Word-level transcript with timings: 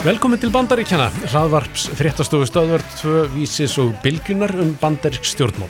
Velkomin 0.00 0.40
til 0.40 0.48
Bandaríkjana, 0.48 1.10
hraðvarps, 1.28 1.82
fréttastofu 1.92 2.46
stöðvart, 2.48 2.88
tvö 3.02 3.26
vísis 3.34 3.74
og 3.82 3.90
bylgunar 4.00 4.54
um 4.62 4.70
bandarík 4.80 5.26
stjórnmál. 5.28 5.68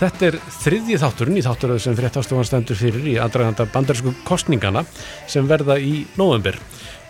Þetta 0.00 0.24
er 0.30 0.38
þriðji 0.62 0.96
þátturinn 1.02 1.36
í 1.36 1.42
þátturöðu 1.44 1.82
sem 1.84 1.98
fréttastofan 1.98 2.46
stendur 2.48 2.78
fyrir 2.80 3.04
í 3.12 3.18
aðdraganda 3.20 3.66
bandarísku 3.68 4.14
kostningana 4.24 4.86
sem 5.28 5.44
verða 5.50 5.76
í 5.76 6.06
nóvember 6.16 6.56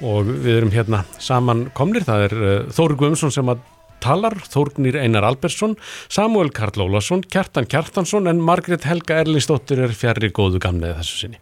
og 0.02 0.26
við 0.32 0.56
erum 0.56 0.72
hérna 0.74 1.04
saman 1.22 1.68
komnir, 1.78 2.02
það 2.08 2.24
er 2.26 2.34
uh, 2.40 2.56
Þóri 2.74 2.96
Guðmundsson 3.04 3.34
sem 3.36 3.52
að 3.54 3.62
talar, 4.02 4.34
Þórgnir 4.50 4.98
Einar 4.98 5.28
Albersson, 5.28 5.76
Samuel 6.10 6.50
Karl 6.56 6.88
Ólason, 6.88 7.22
Kjartan 7.22 7.70
Kjartansson 7.70 8.26
en 8.26 8.42
Margret 8.42 8.88
Helga 8.88 9.20
Erlingsdóttir 9.22 9.84
er 9.86 9.94
fjari 9.94 10.32
góðu 10.34 10.58
gamlega 10.66 10.98
þessu 11.04 11.22
sinni. 11.22 11.38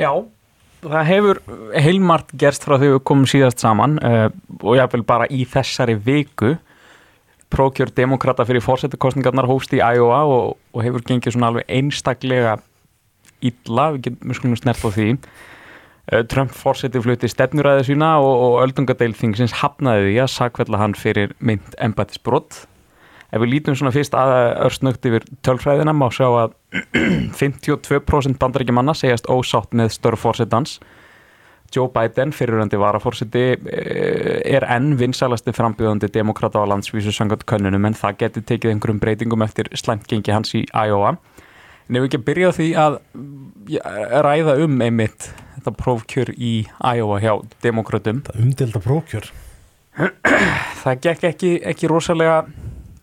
Já, 0.00 0.08
það 0.90 1.08
hefur 1.08 1.40
heilmart 1.80 2.32
gerst 2.40 2.66
frá 2.66 2.76
því 2.78 2.92
við 2.94 3.02
komum 3.08 3.28
síðast 3.30 3.62
saman 3.62 3.96
uh, 4.04 4.28
og 4.62 4.78
ég 4.78 4.92
vil 4.94 5.04
bara 5.06 5.28
í 5.32 5.44
þessari 5.48 5.96
viku. 5.96 6.54
Prókjör 7.54 7.92
demokrata 7.94 8.46
fyrir 8.48 8.64
fórsetukostningarnar 8.64 9.46
hófst 9.46 9.74
í 9.76 9.82
Iowa 9.82 10.24
og, 10.26 10.54
og 10.74 10.84
hefur 10.84 11.04
gengið 11.06 11.36
svona 11.36 11.52
alveg 11.52 11.68
einstaklega 11.70 12.58
illa, 13.44 13.90
við 13.94 14.08
getum 14.08 14.34
skulum 14.34 14.58
snert 14.58 14.82
á 14.82 14.90
því. 14.90 15.08
Uh, 16.12 16.22
Trump 16.30 16.52
fórseti 16.56 17.02
flutti 17.02 17.30
stefnuræði 17.30 17.88
sína 17.92 18.14
og, 18.20 18.34
og 18.48 18.60
öldungadeilþingsins 18.66 19.58
hafnaði 19.62 20.10
því 20.10 20.20
að 20.26 20.32
sakvella 20.34 20.82
hann 20.82 20.98
fyrir 20.98 21.36
mynd 21.40 21.76
embætisbrott 21.82 22.64
Ef 23.34 23.42
við 23.42 23.50
lítum 23.50 23.74
svona 23.74 23.90
fyrst 23.94 24.14
að 24.14 24.32
örsnögt 24.68 25.06
yfir 25.08 25.24
tölfræðina 25.42 25.94
má 25.96 26.06
sjá 26.14 26.28
að 26.28 26.52
52% 27.40 28.38
bandarækjumanna 28.38 28.94
segjast 28.94 29.26
ósátt 29.26 29.74
með 29.74 29.90
störf 29.96 30.22
fórsetans. 30.22 30.78
Joe 31.74 31.90
Biden, 31.90 32.30
fyriröndi 32.30 32.78
varafórseti, 32.78 33.42
er 34.46 34.66
enn 34.70 34.92
vinsalasti 35.00 35.50
frambjöðandi 35.56 36.12
demokrata 36.14 36.62
á 36.62 36.70
landsvísu 36.70 37.10
sangat 37.10 37.42
könnunum 37.50 37.88
en 37.88 37.96
það 37.98 38.20
getur 38.20 38.44
tekið 38.46 38.74
einhverjum 38.74 39.00
breytingum 39.02 39.42
eftir 39.42 39.70
slæmt 39.74 40.06
gengi 40.10 40.30
hans 40.30 40.54
í 40.54 40.62
Iowa. 40.70 41.16
En 41.88 41.98
ef 41.98 42.04
við 42.04 42.12
ekki 42.12 42.20
byrja 42.28 42.52
því 42.54 42.68
að 42.78 43.00
ræða 44.28 44.54
um 44.62 44.78
einmitt 44.86 45.32
þetta 45.56 45.74
prófkjör 45.80 46.30
í 46.36 46.52
Iowa 46.78 47.18
hjá 47.24 47.32
demokratum. 47.64 48.22
Það 48.28 48.44
umdelda 48.46 48.84
prófkjör. 48.84 49.32
Það 50.84 50.96
gekk 51.04 51.26
ekki, 51.28 51.50
ekki 51.70 51.88
rosalega 51.88 52.40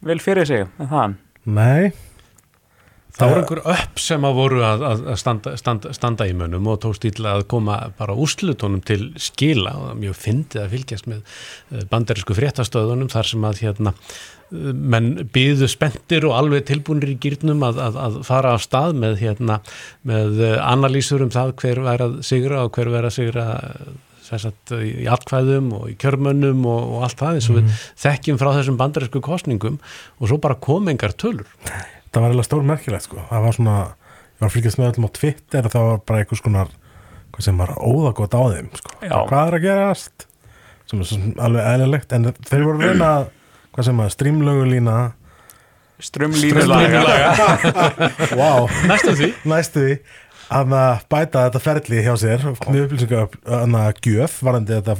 vel 0.05 0.21
fyrir 0.23 0.49
sig, 0.49 0.65
en 0.79 0.89
það? 0.91 1.19
Nei. 1.57 1.91
Það 3.11 3.31
voru 3.31 3.41
einhver 3.41 3.59
upp 3.73 3.99
sem 3.99 4.25
að 4.25 4.37
voru 4.37 4.61
að, 4.63 4.83
að 4.87 5.15
standa, 5.19 5.53
standa, 5.59 5.91
standa 5.95 6.27
í 6.29 6.35
mönnum 6.37 6.69
og 6.71 6.77
tókst 6.85 7.05
íla 7.09 7.35
að 7.35 7.47
koma 7.51 7.77
bara 7.97 8.15
úrslutónum 8.15 8.83
til 8.87 9.09
skila 9.19 9.73
og 9.77 9.97
mjög 9.99 10.15
fyndið 10.21 10.61
að 10.63 10.75
fylgjast 10.75 11.09
með 11.11 11.41
bandarísku 11.91 12.37
fréttastöðunum 12.37 13.11
þar 13.11 13.31
sem 13.33 13.49
að 13.49 13.65
hérna 13.65 13.93
menn 14.51 15.11
byðu 15.31 15.67
spendir 15.71 16.27
og 16.27 16.37
alveg 16.39 16.65
tilbúinir 16.67 17.13
í 17.13 17.17
gýrnum 17.23 17.63
að, 17.67 17.81
að, 17.83 17.99
að 18.05 18.17
fara 18.27 18.55
á 18.55 18.57
stað 18.63 18.95
með 19.03 19.19
hérna 19.21 19.59
með 20.07 20.41
analýsur 20.59 21.23
um 21.25 21.33
það 21.33 21.53
hver 21.61 21.83
verið 21.87 22.07
að 22.07 22.17
sigra 22.27 22.63
og 22.65 22.73
hver 22.75 22.91
verið 22.95 23.11
að 23.11 23.17
sigra 23.19 23.45
Sagt, 24.21 24.71
í 24.71 25.07
allkvæðum 25.11 25.71
og 25.75 25.87
í 25.91 25.95
kjörmönnum 25.99 26.61
og, 26.69 26.81
og 26.95 27.05
allt 27.07 27.19
það 27.19 27.39
eins 27.39 27.47
og 27.49 27.57
mm. 27.57 27.69
við 27.71 27.85
þekkjum 28.03 28.37
frá 28.41 28.49
þessum 28.55 28.77
bandarísku 28.79 29.21
kostningum 29.25 29.79
og 30.19 30.29
svo 30.29 30.37
bara 30.43 30.59
komengar 30.61 31.15
tölur. 31.19 31.49
Það 32.11 32.25
var 32.25 32.35
eða 32.35 32.45
stór 32.45 32.67
merkilegt 32.67 33.07
sko, 33.07 33.23
það 33.29 33.47
var 33.47 33.57
svona, 33.57 33.77
ég 34.35 34.43
var 34.43 34.49
að 34.49 34.55
fylgjast 34.55 34.79
með 34.79 34.89
öllum 34.91 35.07
á 35.09 35.15
Twitter 35.17 35.67
og 35.67 35.73
það 35.73 35.87
var 35.87 36.03
bara 36.11 36.21
einhvers 36.21 36.43
konar, 36.45 36.75
hvað 37.31 37.47
sem 37.47 37.63
var 37.63 37.73
óðagótt 37.79 38.37
á 38.37 38.43
þeim 38.53 38.69
sko, 38.77 38.97
Já. 39.01 39.15
hvað 39.31 39.41
er 39.41 39.57
að 39.57 39.65
gerast, 39.65 40.27
sem 40.91 41.03
er 41.05 41.43
alveg 41.47 41.71
eðlilegt, 41.73 42.15
en 42.17 42.31
þeir 42.35 42.67
voru 42.67 42.83
reyna, 42.83 43.11
hvað 43.71 43.89
sem 43.89 44.05
að 44.05 44.13
strímlögulína, 44.17 44.99
Strömlínulaga 46.01 47.03
wow. 48.33 48.65
Næstu 48.89 49.13
því 49.17 49.29
Næstu 49.49 49.83
því 49.85 49.95
að 50.51 50.73
bæta 51.11 51.45
þetta 51.45 51.61
ferli 51.63 52.01
hjá 52.03 52.11
sér 52.19 52.43
með 52.67 52.83
upplýsingar 52.85 53.37
að 53.47 54.01
gjöf 54.03 54.37
varandi 54.43 54.79
þetta 54.79 54.95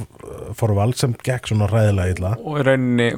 forval 0.57 0.93
sem 0.97 1.15
gekk 1.25 1.51
svona 1.51 1.67
ræðilega 1.71 2.15
illa. 2.15 2.31
Og 2.39 2.61
reyni 2.65 3.09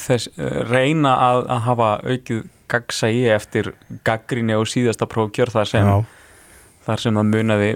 þess, 0.00 0.30
reyna 0.70 1.14
að, 1.28 1.44
að 1.52 1.62
hafa 1.68 1.90
aukið 2.06 2.42
gagsægi 2.72 3.28
eftir 3.34 3.72
gaggrinni 4.06 4.56
og 4.56 4.70
síðasta 4.70 5.08
prófkjör 5.10 5.52
þar 5.52 5.68
sem, 5.68 5.92
þar 6.86 7.04
sem 7.04 7.20
það 7.20 7.30
munaði 7.34 7.70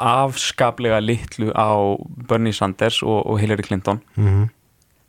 afskaplega 0.00 1.02
litlu 1.02 1.52
á 1.52 2.00
Bernie 2.28 2.56
Sanders 2.56 3.02
og, 3.04 3.20
og 3.26 3.40
Hillary 3.42 3.66
Clinton. 3.66 4.00
Mm 4.16 4.28
-hmm. 4.28 4.50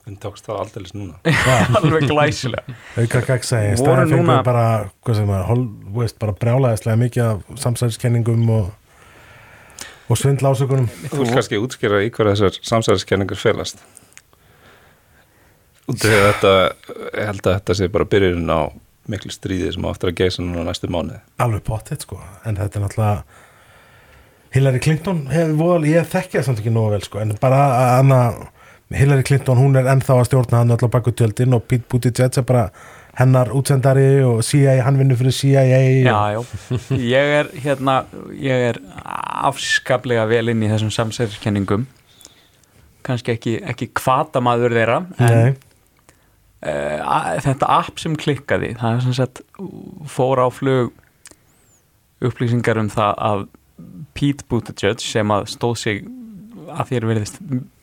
En 0.04 0.18
tókst 0.20 0.44
það 0.50 0.58
aldrei 0.60 0.88
núna? 0.98 1.20
Alveg 1.80 2.10
glæsilega. 2.12 2.76
Auka 3.00 3.22
gagsægi, 3.24 3.78
staðan 3.80 4.10
fengur 4.10 4.26
núna... 4.26 4.40
bara 4.44 4.66
hvað 5.06 5.20
sem 5.22 5.30
að, 5.32 5.52
veist, 5.96 6.18
bara 6.20 6.36
brjálaðislega 6.42 7.00
mikið 7.06 7.28
af 7.30 7.62
samsæðiskenningum 7.64 8.44
og, 8.52 8.72
og 10.12 10.20
svindla 10.20 10.52
ásökunum. 10.52 10.90
Þú 11.08 11.22
vil 11.22 11.30
kannski 11.32 11.62
útskýra 11.64 12.02
í 12.04 12.12
hverja 12.12 12.36
þessar 12.36 12.60
samsæðiskenningur 12.74 13.40
felast? 13.40 13.86
Af 15.88 16.00
þetta 16.04 16.52
ég 17.14 17.26
held 17.28 17.48
að 17.48 17.56
þetta 17.58 17.76
sé 17.80 17.88
bara 17.92 18.08
byrjun 18.08 18.52
á 18.52 18.72
miklu 19.12 19.32
stríði 19.34 19.72
sem 19.76 19.88
áttur 19.88 20.12
að 20.14 20.20
geysa 20.22 20.44
núna 20.44 20.64
næstu 20.68 20.88
mánu 20.92 21.18
Alveg 21.44 21.64
potið 21.68 22.06
sko, 22.06 22.20
en 22.48 22.60
þetta 22.60 22.80
er 22.80 22.86
náttúrulega 22.86 23.24
Hillary 24.54 24.80
Clinton 24.86 25.24
hefur, 25.32 25.84
ég 25.88 26.08
þekkja 26.08 26.40
það 26.40 26.48
samt 26.48 26.62
ekki 26.62 26.72
nógu 26.72 26.94
vel 26.94 27.04
sko, 27.04 27.20
en 27.24 27.34
bara 27.42 27.62
að 27.98 28.14
Hillary 28.94 29.24
Clinton, 29.26 29.58
hún 29.58 29.78
er 29.80 29.88
ennþá 29.90 30.20
að 30.20 30.28
stjórna 30.30 30.62
hann 30.62 30.74
alltaf 30.74 30.92
baku 30.94 31.14
tjöldin 31.18 31.56
og 31.58 31.66
Pete 31.70 31.88
Buttigieg 31.90 32.38
er 32.38 32.46
bara 32.48 32.68
hennar 33.18 33.52
útsendari 33.54 34.24
og 34.26 34.42
CIA, 34.46 34.80
hann 34.86 34.98
vinnur 34.98 35.20
fyrir 35.20 35.36
CIA 35.36 35.66
Já, 36.04 36.16
já, 36.34 36.40
ég 36.98 37.34
er 37.40 37.52
hérna, 37.66 38.00
ég 38.38 38.70
er 38.72 38.80
afskaplega 39.50 40.26
vel 40.30 40.54
inn 40.54 40.64
í 40.66 40.72
þessum 40.72 40.94
samsverðskenningum 40.94 41.86
kannski 43.04 43.36
ekki, 43.36 43.58
ekki 43.74 43.90
kvata 43.98 44.42
maður 44.44 44.78
þeirra 44.78 45.00
en 45.20 45.54
uh, 46.64 47.40
þetta 47.44 47.72
app 47.80 48.00
sem 48.02 48.16
klikkaði, 48.20 48.74
það 48.80 48.98
er 48.98 49.06
sem 49.08 49.18
sagt 49.18 49.44
fór 50.10 50.42
á 50.42 50.48
flug 50.54 50.94
upplýsingar 52.24 52.80
um 52.80 52.90
það 52.94 53.24
að 53.30 53.46
Pete 54.14 54.46
Buttigieg 54.50 55.02
sem 55.04 55.34
að 55.34 55.50
stóð 55.52 55.80
sig 55.82 56.06
að 56.72 56.92
þér 56.92 57.08
verðist 57.10 57.40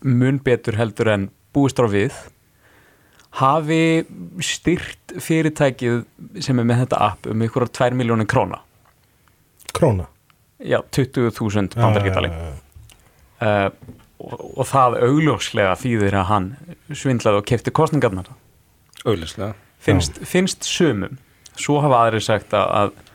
mun 0.06 0.41
betur 0.44 0.78
heldur 0.80 1.10
en 1.12 1.28
búist 1.54 1.80
á 1.80 1.86
við. 1.91 2.16
Hafi 3.41 4.02
styrt 4.42 5.14
fyrirtækið 5.22 6.02
sem 6.42 6.58
er 6.58 6.66
með 6.66 6.84
þetta 6.84 7.02
app 7.10 7.28
um 7.30 7.44
ykkur 7.46 7.66
á 7.66 7.74
2 7.78 7.98
miljónir 7.98 8.28
króna? 8.30 8.58
Króna? 9.76 10.08
Já, 10.60 10.80
20.000 10.92 11.78
bandargetali 11.78 12.28
uh, 12.28 12.48
uh, 13.41 13.68
og, 14.20 14.41
og 14.60 14.66
það 14.68 14.98
augljóslega 15.06 15.76
þýðir 15.80 16.18
að 16.20 16.26
hann 16.28 16.48
svindlaði 16.92 17.41
og 17.41 17.47
kefti 17.48 17.72
kostningarnar 17.72 18.28
Augljóslega. 19.06 19.54
Finnst, 19.80 20.18
finnst 20.28 20.66
sumum. 20.68 21.14
Svo 21.56 21.78
hafa 21.80 22.02
aðri 22.04 22.20
sagt 22.20 22.52
að, 22.52 22.66
að 22.68 23.10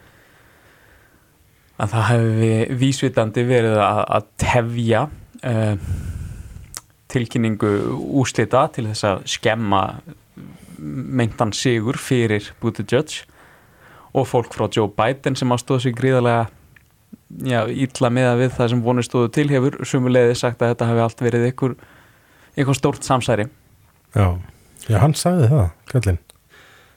að 1.82 1.92
það 1.92 2.06
hefði 2.10 2.52
vísvitandi 2.80 3.46
verið 3.48 3.78
að, 3.84 4.02
að 4.18 4.28
tefja 4.42 5.02
uh, 5.46 5.76
tilkynningu 7.12 7.72
úslita 8.20 8.66
til 8.76 8.90
þess 8.90 9.08
að 9.08 9.24
skemma 9.38 9.82
meintan 10.80 11.54
sigur 11.56 11.98
fyrir 12.02 12.52
Buttigieg 12.62 13.22
og 14.16 14.28
fólk 14.28 14.54
frá 14.56 14.68
Joe 14.72 14.92
Biden 14.92 15.38
sem 15.40 15.52
ástóð 15.52 15.86
sér 15.86 15.96
gríðarlega 15.98 16.48
já, 17.48 17.64
ítla 17.72 18.12
með 18.14 18.30
að 18.32 18.42
við 18.44 18.54
það 18.58 18.72
sem 18.74 18.84
vonur 18.86 19.08
stóðu 19.08 19.32
til 19.36 19.48
hefur 19.52 19.80
sumulegði 19.88 20.36
sagt 20.40 20.62
að 20.62 20.74
þetta 20.74 20.90
hefði 20.92 21.06
allt 21.06 21.24
verið 21.26 21.48
ykkur, 21.52 21.76
ykkur 22.56 22.78
stórt 22.78 23.08
samsæri. 23.08 23.48
Já, 24.16 24.28
já 24.88 25.00
hann 25.02 25.16
sagði 25.18 25.50
það, 25.52 25.66
Kjellin 25.92 26.22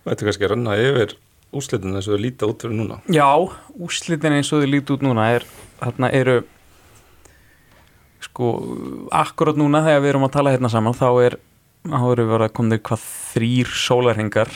Þetta 0.09 0.23
er 0.23 0.29
kannski 0.29 0.47
að 0.47 0.53
ranna 0.55 0.77
yfir 0.81 1.17
úslitin 1.59 1.97
eins 1.97 2.06
og 2.09 2.15
þau 2.15 2.23
líta 2.23 2.49
út 2.49 2.62
fyrir 2.65 2.79
núna. 2.79 3.01
Já, 3.12 3.29
úslitin 3.77 4.37
eins 4.39 4.53
og 4.53 4.62
þau 4.62 4.71
líta 4.71 4.94
út 4.94 5.05
núna 5.05 5.27
er, 5.35 5.44
þarna 5.81 6.12
eru 6.17 6.39
sko, 8.38 8.55
akkurat 9.11 9.58
núna 9.58 9.82
þegar 9.82 10.02
við 10.05 10.12
erum 10.12 10.26
að 10.29 10.35
tala 10.37 10.55
hérna 10.55 10.70
saman 10.70 10.94
þá 10.94 11.08
er, 11.26 11.38
þá 11.90 12.05
eru 12.12 12.26
við 12.29 12.44
að 12.46 12.52
koma 12.55 12.79
hvað 12.79 13.06
þrýr 13.35 13.73
sólarhengar 13.82 14.52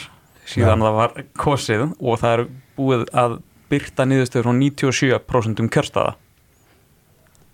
síðan 0.46 0.79
ja. 0.79 0.87
það 0.87 0.99
var 1.00 1.17
kosið 1.38 1.87
og 1.99 2.20
það 2.23 2.34
er 2.37 2.44
búið 2.79 3.05
að 3.11 3.38
byrta 3.73 4.06
niðurstöður 4.06 4.46
frá 4.46 4.58
97% 4.61 5.62
um 5.64 5.70
kjörstaða. 5.73 6.14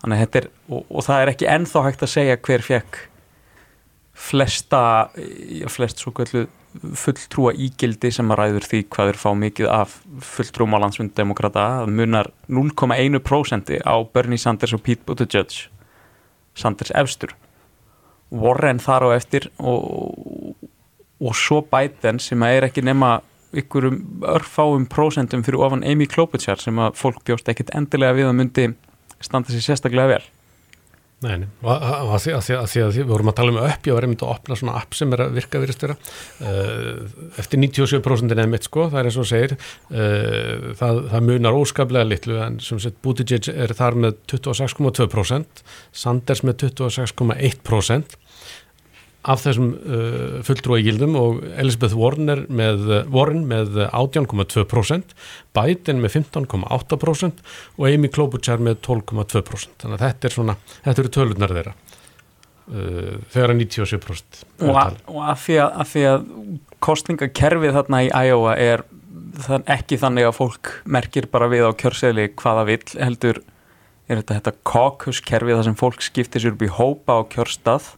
Þannig 0.03 0.21
þetta 0.23 0.39
er 0.39 0.47
og, 0.69 0.83
og 0.85 1.05
það 1.07 1.23
er 1.23 1.31
ekki 1.33 1.49
ennþá 1.49 1.83
hægt 1.87 2.05
að 2.05 2.13
segja 2.13 2.39
hver 2.45 2.65
fekk 2.65 3.01
flesta 4.19 4.81
flest 5.71 6.03
svo 6.03 6.11
kvöldu 6.13 6.45
fulltrúa 6.99 7.55
ígildi 7.57 8.11
sem 8.13 8.29
að 8.29 8.41
ræður 8.43 8.67
því 8.69 8.81
hvað 8.93 9.11
er 9.13 9.17
fá 9.17 9.29
mikið 9.41 9.69
af 9.73 9.95
fulltrúum 10.35 10.75
á 10.77 10.83
landsvindemokrata 10.83 11.65
það 11.79 11.93
munar 11.97 12.29
0,1% 12.51 13.79
á 13.81 13.95
Bernie 14.13 14.37
Sanders 14.37 14.75
og 14.77 14.83
Pete 14.85 15.07
Buttigieg 15.07 15.55
Sanders 16.59 16.93
efstur. 16.97 17.33
Warren 18.29 18.81
þar 18.83 19.09
á 19.09 19.09
eftir 19.15 19.49
og, 19.57 20.53
og 21.19 21.35
svo 21.37 21.63
Biden 21.65 22.21
sem 22.21 22.43
er 22.45 22.67
ekki 22.67 22.83
nema 22.85 23.19
ykkurum 23.57 24.21
örfáum 24.29 24.85
prósentum 24.89 25.41
fyrir 25.45 25.63
ofan 25.65 25.85
Amy 25.87 26.05
Klobuchar 26.05 26.61
sem 26.61 26.77
að 26.77 26.99
fólk 26.99 27.23
bjóst 27.25 27.49
ekkit 27.49 27.73
endilega 27.77 28.17
við 28.19 28.29
að 28.29 28.37
myndi 28.37 28.67
standa 29.23 29.49
sér 29.49 29.65
sérstaklega 29.65 30.13
vel 30.13 30.25
Nei, 31.19 31.41
og 31.67 32.13
að, 32.15 32.21
því, 32.23 32.31
að, 32.37 32.49
að 32.55 32.73
að 32.79 32.93
við 32.95 33.09
vorum 33.09 33.29
að 33.31 33.35
tala 33.35 33.51
um 33.51 33.57
upp, 33.59 33.87
ég 33.89 33.97
var 33.97 34.05
einmitt 34.07 34.21
að 34.23 34.29
opna 34.37 34.55
svona 34.55 34.75
app 34.79 34.95
sem 34.95 35.11
er 35.11 35.23
að 35.25 35.33
virka 35.35 35.59
virðist 35.59 35.81
vera. 35.83 35.97
Uh, 36.39 37.33
eftir 37.41 37.59
97% 37.59 38.35
eða 38.35 38.45
mitt 38.47 38.69
sko, 38.69 38.85
það 38.87 39.01
er 39.01 39.09
eins 39.09 39.17
og 39.19 39.27
segir. 39.27 39.55
Uh, 39.91 40.69
það, 40.79 41.01
það 41.11 41.27
munar 41.27 41.59
óskaplega 41.59 42.07
litlu 42.07 42.39
en 42.45 42.55
sem 42.63 42.79
sett 42.79 43.01
Buttigieg 43.03 43.51
er 43.51 43.75
þar 43.75 43.99
með 44.05 44.15
26,2% 44.31 45.63
Sanders 46.05 46.45
með 46.47 46.61
26,1% 46.69 48.15
af 49.27 49.41
þessum 49.43 49.73
uh, 49.75 50.39
fulltrúi 50.47 50.79
gildum 50.85 51.17
og 51.19 51.41
Elizabeth 51.59 51.97
Warren 51.97 52.47
með, 52.47 52.85
Warren 53.11 53.43
með 53.49 53.81
18,2% 53.89 55.15
Biden 55.55 55.99
með 56.03 56.15
15,8% 56.21 57.43
og 57.75 57.89
Amy 57.89 58.11
Klobuchar 58.13 58.63
með 58.63 58.79
12,2% 58.87 59.83
þannig 59.83 59.99
að 59.99 60.05
þetta 60.05 60.29
er 60.29 60.37
svona, 60.37 60.57
þetta 60.85 61.03
eru 61.03 61.13
tölurnar 61.17 61.55
þeirra 61.57 61.75
uh, 61.75 63.19
þegar 63.33 63.55
að 63.55 63.61
97% 63.65 64.41
og, 64.63 64.73
að, 64.85 65.03
og 65.11 65.21
að, 65.25 65.43
því 65.43 65.59
að, 65.65 65.75
að 65.83 65.91
því 65.93 66.07
að 66.13 66.25
kostningakerfið 66.87 67.77
þarna 67.79 68.03
í 68.05 68.11
Iowa 68.29 68.55
er 68.55 68.87
þann, 69.45 69.65
ekki 69.69 69.99
þannig 69.99 70.29
að 70.29 70.37
fólk 70.39 70.73
merkir 70.87 71.27
bara 71.31 71.49
við 71.51 71.67
á 71.67 71.71
kjörseli 71.75 72.29
hvaða 72.39 72.67
vill 72.69 72.83
heldur 72.95 73.41
er 74.09 74.21
þetta, 74.21 74.39
þetta 74.39 74.53
caucus 74.67 75.21
kerfið 75.25 75.59
þar 75.59 75.67
sem 75.67 75.79
fólk 75.79 76.03
skiptir 76.03 76.43
sér 76.43 76.55
upp 76.55 76.65
í 76.65 76.71
hópa 76.79 77.19
á 77.19 77.21
kjörstað 77.29 77.93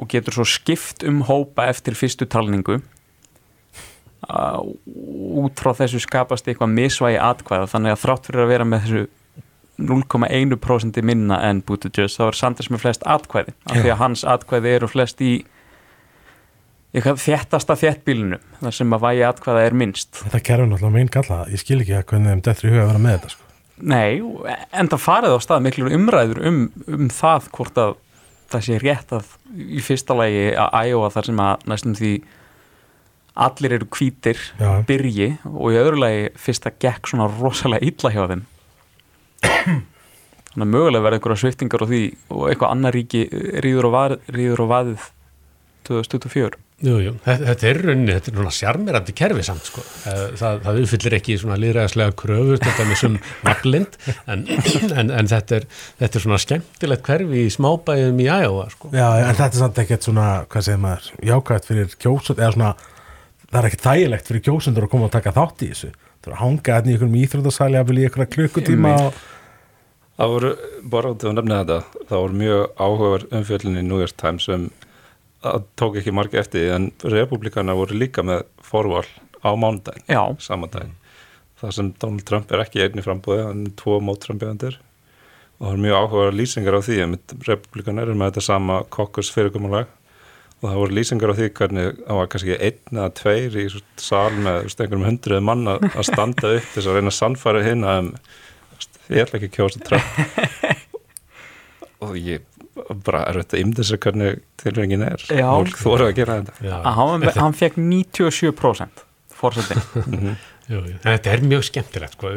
og 0.00 0.08
getur 0.12 0.38
svo 0.38 0.46
skipt 0.48 1.04
um 1.08 1.22
hópa 1.28 1.68
eftir 1.70 1.96
fyrstu 1.98 2.26
talningu 2.30 2.80
uh, 4.28 4.60
út 5.42 5.60
frá 5.60 5.72
þessu 5.82 6.02
skapast 6.02 6.48
eitthvað 6.48 6.76
misvægi 6.76 7.20
atkvæða 7.22 7.70
þannig 7.74 7.96
að 7.96 8.02
þrátt 8.04 8.28
fyrir 8.30 8.44
að 8.44 8.52
vera 8.54 8.68
með 8.68 8.86
þessu 8.86 9.02
0,1% 9.82 11.02
minna 11.02 11.38
en 11.48 11.62
Buttigieg 11.66 12.12
þá 12.12 12.26
er 12.28 12.38
Sanders 12.38 12.70
með 12.70 12.84
flest 12.84 13.06
atkvæði 13.08 13.54
af 13.66 13.80
því 13.80 13.90
að 13.94 14.00
hans 14.02 14.24
atkvæði 14.28 14.74
eru 14.76 14.90
flest 14.90 15.22
í 15.24 15.32
þéttasta 16.92 17.76
þéttbílinu 17.80 18.38
þar 18.60 18.76
sem 18.76 18.92
að 18.92 19.04
vægi 19.06 19.24
atkvæða 19.26 19.64
er 19.64 19.76
minnst 19.80 20.20
Þetta 20.26 20.42
kerfur 20.44 20.68
náttúrulega 20.68 20.96
meginn 20.98 21.14
galla 21.14 21.38
ég 21.48 21.62
skil 21.62 21.80
ekki 21.80 21.96
að 21.96 22.06
hvernig 22.10 22.34
þeim 22.34 22.44
dettur 22.48 22.68
í 22.68 22.72
huga 22.74 22.84
að 22.84 22.90
vera 22.92 23.02
með 23.06 23.16
þetta 23.16 23.32
sko. 23.32 23.48
Nei, 23.82 24.20
en 24.78 24.90
það 24.92 25.02
farið 25.02 25.34
á 25.34 25.38
stað 25.42 25.64
miklu 25.64 25.92
umræður 25.96 26.42
um, 26.46 26.58
um 26.86 27.08
það 27.10 27.48
hvort 27.56 27.80
að 27.80 27.94
það 28.52 28.64
sé 28.66 28.78
rétt 28.82 29.14
að 29.16 29.34
í 29.52 29.82
fyrsta 29.84 30.16
lagi 30.18 30.46
að 30.58 30.78
æjóa 30.86 31.10
þar 31.14 31.28
sem 31.28 31.42
að 31.46 31.66
næstum 31.72 31.96
því 31.98 32.12
allir 33.46 33.76
eru 33.78 33.88
kvítir 33.88 34.40
Já. 34.60 34.70
byrji 34.88 35.28
og 35.48 35.72
í 35.72 35.78
öðru 35.80 36.02
lagi 36.02 36.26
fyrst 36.40 36.68
að 36.68 36.78
gekk 36.84 37.08
svona 37.08 37.30
rosalega 37.32 37.88
illa 37.88 38.12
hjá 38.12 38.22
þeim 38.32 38.44
þannig 40.52 40.66
að 40.66 40.72
mögulega 40.74 41.04
verða 41.06 41.18
einhverja 41.18 41.42
sviftingar 41.42 41.84
á 41.84 41.86
því 41.88 42.02
og 42.28 42.42
eitthvað 42.50 42.74
annar 42.74 42.96
ríki 42.96 43.22
rýður 43.64 43.88
og, 43.88 43.94
var, 43.96 44.16
og 44.20 44.68
vaðið 44.74 45.06
2024 45.88 46.60
Jú, 46.82 46.96
jú, 46.98 47.12
þetta, 47.22 47.44
þetta 47.46 47.66
er 47.68 47.78
rauninni, 47.86 48.14
þetta 48.16 48.30
er 48.32 48.38
svona 48.40 48.52
sjarmirandi 48.56 49.12
kerfi 49.14 49.44
samt 49.46 49.68
sko, 49.68 49.82
Eh, 50.02 50.22
það, 50.34 50.56
það 50.64 50.78
uppfyllir 50.82 51.14
ekki 51.14 51.36
svona 51.38 51.58
líðræðislega 51.62 52.14
kröfur 52.18 52.58
þetta 52.58 52.86
með 52.88 52.98
sem 52.98 53.18
naglind 53.46 53.98
en, 54.32 54.42
en, 54.98 55.12
en 55.14 55.30
þetta, 55.30 55.60
er, 55.60 55.66
þetta 56.00 56.18
er 56.18 56.24
svona 56.24 56.40
skemmtilegt 56.42 57.04
kerfi 57.06 57.44
í 57.46 57.52
smábæðum 57.54 58.18
í 58.24 58.26
Æjóa 58.26 58.66
sko. 58.74 58.90
Já, 58.90 59.06
en 59.20 59.38
þetta 59.38 59.46
er 59.46 59.60
samt 59.60 59.78
ekkert 59.84 60.08
svona, 60.08 60.26
hvað 60.50 60.66
segir 60.66 60.82
maður, 60.82 61.08
jákvæmt 61.30 61.70
fyrir 61.70 61.96
kjósund, 62.02 62.42
eða 62.42 62.52
svona, 62.56 62.72
það 63.46 63.60
er 63.60 63.70
ekkert 63.70 63.86
þægilegt 63.86 64.32
fyrir 64.32 64.46
kjósundur 64.48 64.88
að 64.88 64.94
koma 64.96 65.06
og 65.06 65.14
taka 65.14 65.36
þátt 65.38 65.62
í 65.62 65.70
þessu. 65.70 65.94
Það 66.22 66.32
er 66.32 66.34
að 66.34 66.42
hanga 66.42 66.76
hérna 66.76 66.90
í 66.90 66.96
einhverjum 66.96 67.18
íþrótasæli 67.22 67.78
að 67.78 67.88
vilja 67.92 68.10
einhverja 68.10 68.32
klukkutíma 68.36 68.96
og... 69.06 69.22
Það 70.18 70.34
voru, 70.34 70.50
bara 70.92 71.10
út 71.14 71.22
af 71.22 71.30
að 71.30 71.38
nefna 71.38 71.62
þetta, 71.62 72.02
það 72.10 72.20
voru 72.26 72.40
mjög 72.42 72.64
áhugaverð 72.82 73.36
umfjöldin 73.38 73.78
í 73.80 73.84
New 73.86 74.02
York 74.02 74.18
Times 74.20 74.50
sem 74.50 74.66
að 75.42 75.66
tók 75.78 75.98
ekki 76.00 76.14
margi 76.14 76.40
eftir 76.40 76.72
en 76.76 76.90
republikana 77.02 77.76
voru 77.76 77.98
líka 77.98 78.24
með 78.26 78.44
forval 78.62 79.06
á 79.42 79.50
mánudaginn, 79.58 80.06
Já, 80.06 80.22
sama 80.42 80.68
daginn. 80.70 80.94
Það 81.62 81.74
sem 81.76 81.90
Donald 82.02 82.26
Trump 82.26 82.52
er 82.52 82.62
ekki 82.64 82.82
einni 82.82 83.04
frambúði, 83.04 83.44
hann 83.46 83.66
er 83.68 83.74
tvo 83.78 83.98
mótframbjöðandir 84.02 84.78
og 85.62 85.68
það 85.68 85.74
er 85.76 85.82
mjög 85.84 85.98
áhugaverð 85.98 86.38
lýsingar 86.40 86.74
á 86.74 86.80
því 86.82 86.94
að 87.04 87.34
republikana 87.46 88.02
eru 88.02 88.14
með 88.18 88.32
þetta 88.32 88.42
sama 88.48 88.78
kokkus 88.90 89.30
fyrirkomulag. 89.30 89.90
Og 90.62 90.68
það 90.68 90.78
voru 90.78 90.96
lýsingar 90.96 91.30
á 91.30 91.38
því 91.38 91.46
hvernig 91.58 92.00
það 92.00 92.18
var 92.18 92.30
kannski 92.32 92.56
einn 92.56 92.98
eða 92.98 93.12
tveir 93.18 93.58
í 93.58 93.66
svo 93.70 93.82
sal 93.98 94.32
með 94.38 94.58
einhverjum 94.66 95.06
hundruð 95.06 95.44
manna 95.46 95.76
að 95.90 96.06
standa 96.06 96.52
upp 96.58 96.68
þess 96.74 96.86
að 96.90 96.98
reyna 96.98 97.12
að 97.12 97.18
sannfæra 97.18 97.62
hinn 97.66 97.86
að 97.86 98.00
um, 98.02 98.10
ég 99.10 99.24
ætla 99.24 99.38
ekki 99.38 99.50
að 99.50 99.56
kjósa 99.58 99.82
Trump. 99.86 100.18
Og 102.02 102.18
ég 102.18 102.46
bara 103.06 103.24
er 103.30 103.40
þetta 103.42 103.60
ymdið 103.62 103.88
sér 103.88 104.00
hvernig 104.02 104.42
tilfengin 104.62 105.06
er. 105.06 105.24
Já. 105.28 105.48
fólk 105.48 105.80
þóru 105.80 106.08
að 106.08 106.16
gera 106.20 106.38
þetta. 106.40 106.56
Já, 106.68 106.76
að 106.78 106.98
hann, 107.00 107.28
hann 107.38 107.58
fekk 107.58 107.78
97% 107.80 109.04
fórsetin 109.42 109.82
jú, 110.70 110.78
jú. 110.78 110.96
En 111.02 111.08
þetta 111.08 111.32
er 111.32 111.44
mjög 111.46 111.64
skemmtilegt 111.68 112.16
sko. 112.16 112.32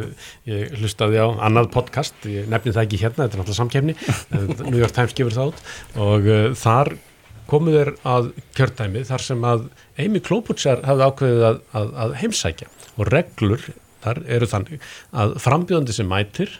ég 0.49 0.77
hlustaði 0.79 1.21
á 1.21 1.27
annað 1.47 1.71
podcast 1.75 2.27
ég 2.29 2.49
nefni 2.51 2.73
það 2.75 2.87
ekki 2.87 3.01
hérna, 3.03 3.25
þetta 3.25 3.37
er 3.37 3.43
náttúrulega 3.43 3.59
samkefni 3.59 3.97
en 4.39 4.71
New 4.71 4.81
York 4.81 4.95
Times 4.95 5.15
gefur 5.17 5.35
það 5.35 5.51
út. 5.51 5.63
Og 6.07 6.29
uh, 6.29 6.47
þar 6.59 6.95
komu 7.49 7.75
þeir 7.75 7.93
að 8.09 8.31
kjördæmi 8.57 9.05
þar 9.05 9.25
sem 9.27 9.45
að 9.45 9.67
Amy 10.01 10.21
Klobuchar 10.25 10.81
hafði 10.87 11.09
ákveðið 11.09 11.47
að, 11.51 11.59
að, 11.77 11.91
að 12.05 12.15
heimsækja. 12.23 12.71
Og 12.95 13.11
reglur 13.11 13.69
þar 14.05 14.21
eru 14.37 14.49
þannig 14.49 14.89
að 15.23 15.37
frambjóðandi 15.43 15.97
sem 15.97 16.09
mætir 16.09 16.53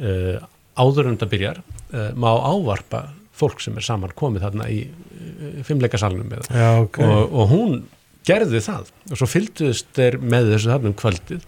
uh, 0.00 0.40
áður 0.80 1.10
en 1.10 1.16
þetta 1.18 1.32
byrjar 1.34 1.60
uh, 1.60 2.10
má 2.16 2.30
ávarpa 2.32 3.08
fólk 3.40 3.64
sem 3.64 3.78
er 3.80 3.86
saman 3.86 4.12
komið 4.18 4.46
þarna 4.46 4.68
í 4.72 4.82
uh, 4.86 5.62
fimmleikasalunum 5.66 6.30
með 6.30 6.52
Já, 6.52 6.70
ok. 6.84 7.00
og, 7.06 7.34
og 7.40 7.50
hún 7.54 7.80
gerði 8.26 8.62
það. 8.64 8.90
Og 9.10 9.18
svo 9.18 9.28
fylgduðist 9.30 9.92
þeir 9.96 10.18
með 10.20 10.50
þessu 10.54 10.72
þarna 10.72 10.90
um 10.90 10.96
kvöldið. 11.00 11.46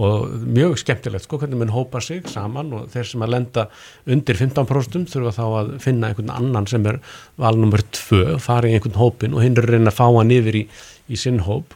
Og 0.00 0.34
mjög 0.46 0.76
skemmtilegt 0.80 1.26
sko 1.26 1.40
hvernig 1.40 1.58
mann 1.58 1.72
hópa 1.74 2.00
sig 2.04 2.28
saman 2.30 2.70
og 2.76 2.86
þeir 2.92 3.08
sem 3.10 3.24
að 3.26 3.32
lenda 3.34 3.64
undir 4.08 4.38
15% 4.38 5.10
þurfa 5.10 5.32
þá 5.34 5.42
að 5.48 5.72
finna 5.82 6.10
einhvern 6.10 6.30
annan 6.32 6.68
sem 6.70 6.86
er 6.86 7.00
valnumur 7.40 7.82
2 7.98 8.38
fara 8.40 8.70
í 8.70 8.76
einhvern 8.78 9.00
hópin 9.00 9.34
og 9.34 9.44
hinn 9.44 9.58
er 9.58 9.66
að 9.66 9.74
reyna 9.74 9.90
að 9.90 9.98
fá 9.98 10.06
hann 10.06 10.32
yfir 10.36 10.60
í, 10.62 10.64
í 11.10 11.18
sinn 11.18 11.42
hóp 11.48 11.74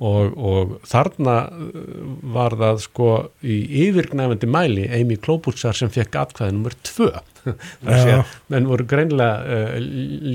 og, 0.00 0.34
og 0.34 0.74
þarna 0.88 1.36
uh, 1.50 1.78
var 2.34 2.56
það 2.60 2.82
sko 2.86 3.08
í 3.42 3.58
yfirgnæfandi 3.86 4.50
mæli 4.50 4.88
Amy 4.98 5.18
Klobuchar 5.20 5.76
sem 5.76 5.92
fekk 5.92 6.18
atkvæði 6.22 6.56
numur 6.56 6.76
2 6.86 7.10
þar 7.44 7.98
sé 8.00 8.10
Já. 8.10 8.18
að 8.20 8.36
menn 8.54 8.68
voru 8.70 8.86
greinlega 8.88 9.58
uh, 9.58 9.74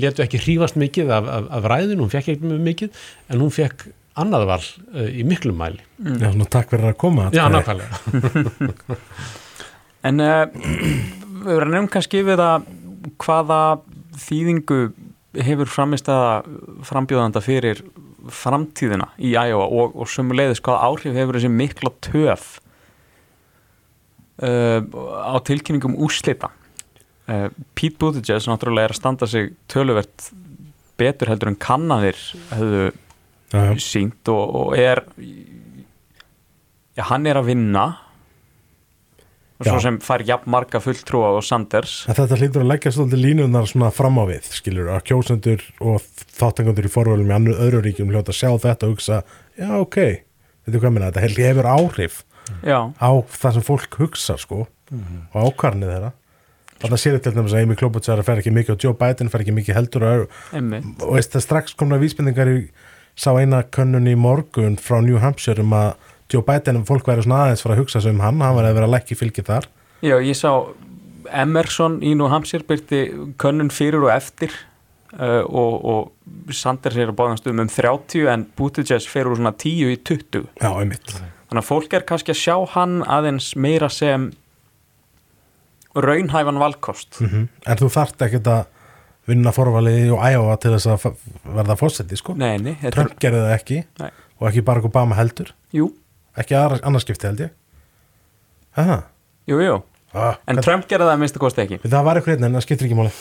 letu 0.00 0.24
ekki 0.24 0.42
hrífast 0.44 0.78
mikið 0.80 1.12
af, 1.16 1.30
af, 1.30 1.50
af 1.58 1.70
ræðin, 1.72 2.02
hún 2.02 2.12
fekk 2.12 2.34
ekki 2.34 2.52
mjög 2.52 2.64
mikið 2.70 3.02
en 3.30 3.44
hún 3.44 3.54
fekk 3.54 3.88
annað 4.20 4.48
val 4.50 4.62
uh, 4.62 5.06
í 5.08 5.26
miklum 5.26 5.60
mæli. 5.60 5.82
Já, 6.00 6.30
svona 6.30 6.48
takk 6.50 6.72
fyrir 6.72 6.90
að 6.90 6.98
koma. 7.00 7.28
Já, 7.34 7.46
nákvæmlega. 7.52 7.94
En 10.00 10.16
uh, 10.24 10.46
við 11.44 11.58
verðum 11.58 11.74
nefn 11.74 11.90
kannski 11.92 12.22
við 12.24 12.40
að 12.40 12.68
hvaða 13.20 13.60
þýðingu 14.20 14.78
hefur 15.44 15.68
framist 15.70 16.08
að 16.10 16.48
frambjóðanda 16.88 17.42
fyrir 17.44 17.82
framtíðina 18.28 19.10
í 19.18 19.32
Iowa 19.34 19.66
og, 19.66 19.96
og 19.96 20.10
sömuleiðis 20.10 20.62
hvaða 20.64 20.88
áhrif 20.90 21.16
hefur 21.16 21.38
þessi 21.38 21.52
mikla 21.52 21.92
töf 22.04 22.46
uh, 24.42 24.80
á 25.24 25.36
tilkynningum 25.46 25.96
úrslita 26.00 26.50
uh, 26.50 27.48
Pete 27.74 27.96
Buttigieg 28.00 28.44
náttúrulega 28.50 28.90
er 28.90 28.96
að 28.96 29.00
standa 29.00 29.30
sig 29.30 29.54
töluvert 29.70 30.30
betur 31.00 31.32
heldur 31.32 31.52
en 31.54 31.60
Já, 33.50 33.64
já. 33.66 33.78
sínt 33.82 34.28
og, 34.30 34.54
og 34.54 34.76
er 34.78 35.00
já, 36.94 37.02
hann 37.08 37.26
er 37.26 37.40
að 37.40 37.48
vinna 37.50 37.86
og 39.60 39.68
svo 39.68 39.80
sem 39.84 39.98
fær 40.00 40.24
jafn 40.24 40.50
marga 40.50 40.80
fulltrúa 40.80 41.34
og 41.36 41.44
Sanders. 41.44 42.00
En 42.08 42.16
þetta 42.16 42.38
hlýtur 42.40 42.64
að 42.64 42.70
leggja 42.72 42.92
svolítið 42.96 43.22
línunar 43.26 43.68
svona 43.68 43.90
fram 43.92 44.16
á 44.16 44.24
við, 44.30 44.48
skilur, 44.56 44.88
að 44.94 45.04
kjósendur 45.10 45.64
og 45.84 46.06
þáttengandur 46.40 46.88
í 46.88 46.92
forvölum 46.92 47.28
í 47.28 47.36
annu 47.36 47.56
öðru 47.56 47.82
ríkjum 47.84 48.12
hljóta 48.14 48.32
að 48.32 48.40
sjá 48.40 48.50
þetta 48.64 48.88
og 48.88 48.94
hugsa, 48.94 49.20
já, 49.60 49.68
ok, 49.76 49.98
þetta 50.64 50.78
er 50.78 50.84
hvað 50.84 50.94
minna, 50.96 51.10
þetta 51.10 51.26
held 51.26 51.42
ég 51.42 51.52
hefur 51.52 51.70
áhrif 51.74 52.22
já, 52.64 52.78
á 52.88 53.10
það 53.36 53.58
sem 53.58 53.66
fólk 53.68 54.00
hugsa, 54.00 54.38
sko, 54.40 54.64
og 54.64 55.36
ákvarnið 55.36 55.92
þeirra. 55.94 56.14
Þannig 56.80 56.96
að 56.96 57.02
sér 57.02 57.18
til 57.20 57.34
dæmis 57.36 57.52
að 57.52 57.66
Amy 57.66 57.74
Klobuchar 57.76 58.22
fer 58.24 58.40
ekki 58.40 58.54
mikið 58.56 58.72
og 58.72 58.84
Joe 58.86 58.96
Biden 58.96 59.28
fer 59.28 59.42
ekki 59.44 59.52
mikið 59.52 59.76
heldur 59.76 60.06
og, 60.08 60.38
og 60.56 61.10
veist 61.12 61.34
það 61.34 61.44
strax 61.44 61.76
komna 61.76 61.98
vísbendingar 62.00 62.48
í 62.48 62.62
sá 63.20 63.34
eina 63.36 63.60
könnun 63.68 64.08
í 64.08 64.16
morgun 64.16 64.78
frá 64.80 65.02
New 65.04 65.20
Hampshire 65.20 65.60
um 65.60 65.74
að 65.76 65.90
Joe 66.30 66.44
Biden, 66.46 66.84
fólk 66.88 67.08
væri 67.08 67.24
svona 67.26 67.44
aðeins 67.46 67.64
fyrir 67.64 67.76
að 67.76 67.82
hugsa 67.84 68.02
sig 68.04 68.14
um 68.14 68.22
hann, 68.24 68.40
hann 68.44 68.56
var 68.56 68.68
að 68.68 68.78
vera 68.78 68.88
að 68.88 68.96
leggja 68.96 69.16
í 69.16 69.20
fylgi 69.20 69.46
þar. 69.46 69.68
já, 70.00 70.16
ég 70.22 70.36
sá 70.38 70.50
Emerson 71.30 72.00
í 72.02 72.14
New 72.16 72.30
Hampshire 72.32 72.66
byrti 72.66 73.04
könnun 73.40 73.70
fyrir 73.74 74.02
og 74.02 74.12
eftir 74.14 74.54
uh, 75.18 75.44
og, 75.44 75.74
og 75.84 76.54
Sanders 76.54 76.96
er 76.96 77.12
á 77.12 77.14
báðan 77.14 77.40
stöðum 77.40 77.66
um 77.66 77.72
30 77.72 78.30
en 78.32 78.46
Buttigieg 78.58 79.06
fer 79.10 79.30
úr 79.30 79.38
svona 79.38 79.52
10 79.52 79.94
í 79.94 79.98
20 79.98 80.48
Já, 80.62 80.70
einmitt. 80.70 81.14
Þannig 81.50 81.62
að 81.64 81.68
fólk 81.68 81.94
er 81.98 82.06
kannski 82.06 82.34
að 82.34 82.40
sjá 82.40 82.56
hann 82.76 83.00
aðeins 83.02 83.52
meira 83.58 83.90
sem 83.90 84.30
raunhæfan 85.94 86.60
valkost. 86.62 87.18
Mm 87.20 87.48
En 87.66 87.80
þú 87.80 87.90
þarft 87.90 88.22
ekkert 88.22 88.46
að 88.46 88.68
vinna 89.26 89.52
forvalið 89.54 90.12
og 90.14 90.22
æfa 90.24 90.56
til 90.62 90.72
þess 90.74 90.90
að 90.90 91.24
verða 91.44 91.76
fósetti, 91.78 92.16
sko. 92.18 92.34
Nei, 92.38 92.56
nei, 92.62 92.74
Trump 92.90 93.18
gerði 93.20 93.42
það 93.44 93.56
ekki. 93.56 93.80
Nei. 94.00 94.10
og 94.40 94.48
ekki 94.48 94.62
Barack 94.64 94.88
Obama 94.88 95.18
heldur. 95.18 95.52
Jú, 95.76 95.90
ekki 96.42 96.56
annarskipti 96.60 97.26
held 97.30 97.44
ég. 97.46 97.54
Aha. 98.80 99.02
jú, 99.50 99.60
jú. 99.64 99.78
Ah, 100.14 100.34
en 100.48 100.56
hvern- 100.58 100.64
Trump 100.66 100.88
gerði 100.90 101.06
það 101.06 101.14
að 101.14 101.20
minnstu 101.22 101.38
kosti 101.42 101.62
ekki. 101.62 101.78
Það 101.86 102.04
var 102.06 102.18
eitthvað 102.18 102.36
einn 102.36 102.44
en 102.48 102.54
það 102.58 102.64
skiptir 102.66 102.86
ekki 102.88 102.98
máli. 102.98 103.12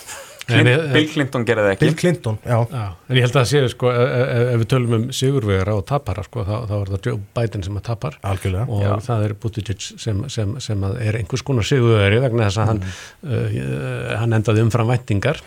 En 0.49 0.63
Clint, 0.65 0.69
ég- 0.69 0.93
Bill 0.95 1.07
Clinton 1.13 1.43
gerði 1.45 1.61
það 1.67 1.71
ekki. 1.75 1.79
Bill 1.85 1.95
Clinton, 1.99 2.37
já, 2.41 2.57
Já, 2.73 2.85
en 3.09 3.15
ég 3.17 3.21
held 3.21 3.35
að 3.35 3.41
það 3.43 3.49
séu 3.51 3.67
sko, 3.69 3.89
ef, 3.93 4.09
ef- 4.09 4.47
ef 4.53 4.59
við 4.63 4.67
tölum 4.71 4.93
um 4.95 5.03
sigurvegara 5.13 5.75
og 5.77 5.83
tapara 5.85 6.23
sko, 6.25 6.41
þá, 6.47 6.55
þá 6.65 6.73
er 6.79 6.89
það 6.89 7.05
Joe 7.05 7.19
Biden 7.37 7.63
sem 7.67 7.77
að 7.77 7.83
tapar. 7.85 8.17
Algjörlega. 8.23 8.65
Og 8.67 8.81
Já. 8.81 8.95
það 9.05 9.25
er 9.27 9.33
Buttigieg 9.43 9.85
sem, 10.01 10.23
sem, 10.29 10.55
sem 10.59 10.81
að 10.81 10.97
er 11.05 11.13
einhvers 11.21 11.43
konar 11.45 11.61
sigurvegari 11.69 12.19
vegna 12.25 12.47
þess 12.49 12.57
að 12.63 12.65
hann, 12.65 12.81
uh, 13.29 14.17
hann 14.23 14.33
endaði 14.39 14.65
umfram 14.65 14.87
væntingar. 14.89 15.37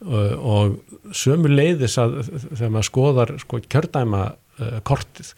Uh, 0.00 0.32
og 0.40 0.78
sömu 1.12 1.50
leiðis 1.52 1.98
að 2.00 2.22
þegar 2.56 2.70
maður 2.72 2.88
skoðar 2.88 3.38
sko, 3.42 3.60
kjördæma 3.68 4.22
uh, 4.58 4.78
kortið 4.86 5.32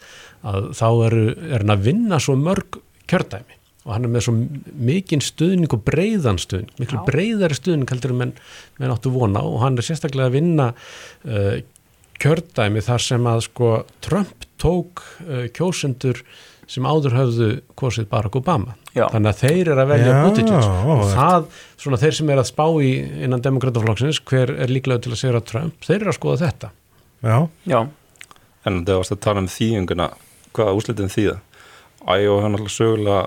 að 0.47 0.71
þá 0.77 0.87
eru, 1.07 1.25
er 1.49 1.63
hann 1.63 1.75
að 1.75 1.87
vinna 1.89 2.19
svo 2.21 2.37
mörg 2.39 2.79
kjördæmi. 3.11 3.57
Og 3.81 3.95
hann 3.95 4.05
er 4.05 4.13
með 4.13 4.27
svo 4.27 4.35
mikinn 4.89 5.23
stuðning 5.25 5.73
og 5.73 5.81
breiðan 5.87 6.37
stuðning, 6.41 6.69
miklu 6.77 6.99
Já. 6.99 7.05
breiðari 7.07 7.57
stuðning 7.57 7.89
heldur 7.89 8.13
en 8.13 8.19
menn, 8.19 8.35
áttu 8.93 9.09
vona 9.13 9.41
og 9.41 9.57
hann 9.63 9.79
er 9.81 9.87
sérstaklega 9.87 10.29
að 10.29 10.37
vinna 10.37 10.67
uh, 10.75 11.55
kjördæmi 12.21 12.83
þar 12.85 13.05
sem 13.07 13.31
að 13.31 13.43
sko 13.47 13.71
Trump 14.05 14.45
tók 14.61 15.01
uh, 15.25 15.47
kjósendur 15.55 16.21
sem 16.71 16.85
áður 16.87 17.17
höfðu 17.17 17.49
kosið 17.75 18.05
Barack 18.11 18.37
Obama. 18.39 18.77
Já. 18.91 19.05
þannig 19.07 19.31
að 19.31 19.39
þeir 19.39 19.69
eru 19.71 19.81
að 19.81 19.89
velja 19.93 20.13
Buttigieg. 20.25 20.69
Og 20.91 21.01
það, 21.13 21.45
svona 21.79 21.99
þeir 22.01 22.17
sem 22.17 22.31
er 22.33 22.41
að 22.41 22.49
spá 22.49 22.65
í 22.83 22.91
innan 23.23 23.43
demokrataflokksins, 23.45 24.19
hver 24.27 24.51
er 24.51 24.71
líklega 24.71 25.05
til 25.05 25.13
að 25.13 25.21
segja 25.21 25.43
Trump, 25.47 25.77
þeir 25.87 25.97
eru 26.01 26.11
að 26.11 26.17
skoða 26.17 26.41
þetta. 26.41 26.71
Já, 27.21 27.37
Já, 27.69 27.79
En 28.65 28.83
þegar 28.85 28.99
varst 29.01 29.11
að 29.15 29.21
tala 29.25 29.41
um 29.41 29.47
þýjunguna, 29.49 30.09
hvaða 30.53 30.75
úslitin 30.77 31.09
þýða? 31.09 31.37
Æjó 32.11 32.35
hann 32.41 32.55
alltaf 32.57 32.73
sögulega 32.75 33.21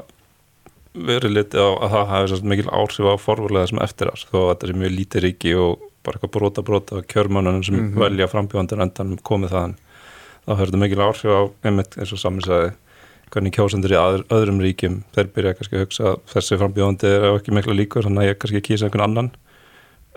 verið 0.95 1.33
litið 1.35 1.59
á 1.59 1.69
að 1.75 1.91
það 1.95 2.11
hafi 2.13 2.39
mikil 2.53 2.69
áhrif 2.71 3.09
á 3.11 3.15
forvölega 3.19 3.69
sem 3.71 3.81
eftir 3.83 4.11
ás, 4.13 4.23
þó 4.31 4.37
að 4.45 4.49
þetta 4.53 4.69
er 4.69 4.79
mjög 4.83 4.95
lítið 4.95 5.25
ríki 5.25 5.55
og 5.59 5.83
bara 6.05 6.19
eitthvað 6.19 6.35
brota 6.37 6.63
brota 6.63 7.03
kjörmannunum 7.03 7.65
sem 7.65 7.75
Mhm. 7.75 7.99
velja 7.99 8.29
frambjóðandur 8.31 8.83
endan 8.83 9.17
komið 9.19 9.51
þaðan. 9.51 9.75
Þá 10.47 10.51
hefur 10.55 10.67
þetta 10.71 10.83
mikil 10.85 11.03
áhrif 11.03 11.31
á, 11.35 11.43
einmitt 11.65 11.97
eins 11.99 12.13
og 12.13 12.19
saminsæði, 12.21 12.75
hvernig 13.33 13.53
kjósendur 13.57 13.91
í 13.91 13.99
aður, 13.99 14.23
öðrum 14.31 14.61
ríkjum, 14.61 15.03
þeir 15.17 15.27
byrja 15.35 15.55
kannski 15.57 15.75
að 15.75 15.85
hugsa 15.87 16.05
að 16.05 16.19
þessi 16.35 16.59
frambjóðandi 16.61 17.09
er 17.11 17.39
ekki 17.39 17.51
mikla 17.57 17.75
líkur, 17.75 18.05
þannig 18.05 18.23
að 18.23 18.29
ég 18.31 18.39
kannski 18.39 18.61
kýsa 18.63 18.85
einhvern 18.87 19.03
annan 19.09 19.31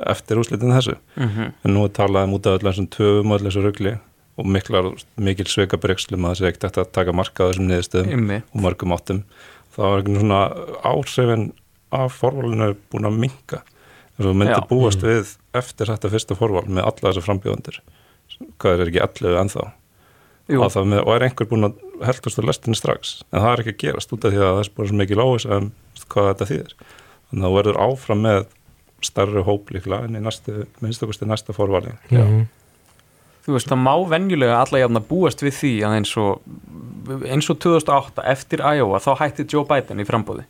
eftir 0.06 0.38
úslitin 0.38 0.74
þessu 0.76 0.98
mm 1.18 1.54
en 1.66 1.74
nú 1.74 1.86
er 1.86 1.90
talað 1.90 2.24
um 2.28 2.34
út 2.38 2.46
af 2.46 2.60
öll 2.62 2.70
þessum 2.70 2.90
töfum 2.94 3.32
og 3.32 3.40
öll 3.40 3.48
þessu 3.50 3.64
rugli 3.66 3.98
og 4.38 4.46
miklar, 4.54 4.92
mikil 5.18 5.48
sveika 5.50 5.78
breykslu 5.82 6.18
að 6.20 6.36
þessi 6.36 6.48
ekkert 6.52 6.78
að 6.84 6.92
taka 6.94 7.14
marka 7.16 7.46
á 7.46 7.50
þessum 7.50 7.68
niðurstöðum 7.72 8.12
og 8.54 8.62
mörgum 8.62 8.94
áttum. 8.94 9.24
Þá 9.74 9.82
er 9.88 9.98
einhvern 10.02 10.20
svona 10.22 10.42
áhrifin 10.86 11.48
af 11.98 12.14
forvalinu 12.20 12.76
búin 12.92 13.08
að 13.10 13.18
minka 13.24 13.64
þess 14.18 14.28
að 14.30 14.38
myndi 14.42 14.54
Já. 14.54 14.68
búast 14.70 15.04
við 15.06 15.36
eftir 15.58 15.88
þetta 15.92 16.10
fyrsta 16.14 16.36
forval 16.38 16.66
með 16.68 16.84
alla 16.90 17.10
þessar 17.12 17.26
frambjóðandir 17.28 17.82
hvað 18.62 18.82
er 18.82 18.92
ekki 18.92 19.04
allu 19.06 19.36
ennþá? 19.42 19.66
Með, 20.48 21.02
og 21.04 21.10
er 21.16 21.26
einhver 21.28 21.48
búin 21.50 21.68
að 21.68 21.80
heldast 22.08 22.40
á 22.40 22.44
lestinni 22.48 22.78
strax? 22.80 23.18
En 23.34 23.42
það 23.44 23.50
er 23.52 23.62
ekki 23.64 23.74
að 23.74 23.82
gerast 23.84 24.14
út 24.16 24.28
af 24.28 24.32
því 24.34 24.40
að 24.42 24.52
það 24.54 24.62
er 24.64 24.70
bara 24.78 24.88
svo 24.92 25.00
mikil 25.02 25.24
óvis 25.24 25.46
um 25.58 25.72
hvað 26.08 26.30
þetta 26.32 26.48
þýðir. 26.52 26.76
Þannig 27.28 27.44
að 27.44 27.50
þú 27.50 27.58
verður 27.58 27.80
áfram 27.84 28.22
með 28.24 28.40
starri 29.08 29.44
hóp 29.48 29.74
líklega 29.76 30.08
en 30.08 30.16
í 30.18 30.22
næstu, 30.24 30.56
minnstakosti 30.82 31.28
næsta 31.28 31.56
forvali 31.56 31.92
Mhm. 32.10 32.48
Þú 33.48 33.56
veist, 33.56 33.72
það 33.72 33.82
má 33.88 33.94
venjulega 34.12 34.60
alla 34.60 34.84
jafn 34.84 35.00
að 35.00 35.08
búast 35.10 35.42
við 35.46 35.56
því 35.62 35.74
að 35.88 35.98
eins 36.02 36.14
og 36.20 37.24
eins 37.32 37.48
og 37.50 37.60
2008 37.64 38.28
eftir 38.28 38.64
Iowa 38.68 39.00
þá 39.00 39.12
hætti 39.24 39.48
Joe 39.48 39.64
Biden 39.68 40.04
í 40.04 40.08
frambóði 40.08 40.44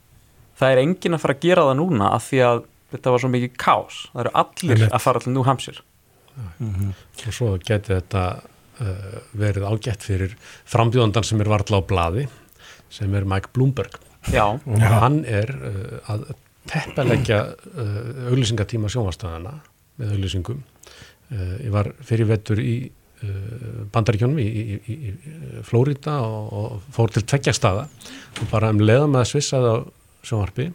það 0.57 0.73
er 0.73 0.81
enginn 0.81 1.17
að 1.17 1.23
fara 1.23 1.37
að 1.37 1.45
gera 1.45 1.67
það 1.69 1.79
núna 1.81 2.09
af 2.15 2.25
því 2.31 2.41
að 2.47 2.63
þetta 2.93 3.13
var 3.13 3.23
svo 3.23 3.31
mikið 3.33 3.55
kás 3.61 3.99
það 4.13 4.23
eru 4.23 4.33
allir 4.41 4.75
Einmitt. 4.77 4.95
að 4.95 5.03
fara 5.03 5.21
til 5.23 5.33
New 5.35 5.45
Hampshire. 5.47 5.83
Og 7.27 7.33
svo 7.33 7.49
geti 7.65 7.93
þetta 7.93 8.23
uh, 8.37 9.15
verið 9.37 9.67
ágætt 9.67 10.05
fyrir 10.05 10.35
frambjóðandan 10.69 11.25
sem 11.27 11.41
er 11.43 11.51
varla 11.51 11.81
á 11.81 11.87
blaði 11.89 12.27
sem 12.93 13.13
er 13.17 13.27
Mike 13.27 13.51
Bloomberg. 13.55 13.97
Já, 14.31 14.45
og 14.55 14.85
hann 15.01 15.21
er 15.27 15.51
uh, 15.55 16.13
að 16.13 16.29
teppalegja 16.67 17.41
uh, 17.53 18.29
auglýsingatíma 18.31 18.91
sjónvastöðana 18.91 19.57
með 19.99 20.15
auglýsingum. 20.15 20.61
uh, 20.61 21.16
ég 21.35 21.73
var 21.73 21.91
fyrir 22.07 22.29
vettur 22.29 22.61
í 22.63 22.75
uh, 22.87 23.85
bandaríkjónum 23.93 24.39
í, 24.39 24.47
í, 24.47 24.79
í, 24.79 24.97
í 25.11 25.61
Flórida 25.67 26.19
og, 26.23 26.49
og 26.55 26.89
fór 26.95 27.13
til 27.13 27.25
tveggja 27.27 27.55
staða. 27.55 27.87
Og 28.41 28.51
bara 28.51 28.71
um 28.73 28.81
leiða 28.83 29.07
með 29.11 29.23
að 29.25 29.31
svissaði 29.33 29.71
á 29.73 29.77
sjónvarpi 30.27 30.71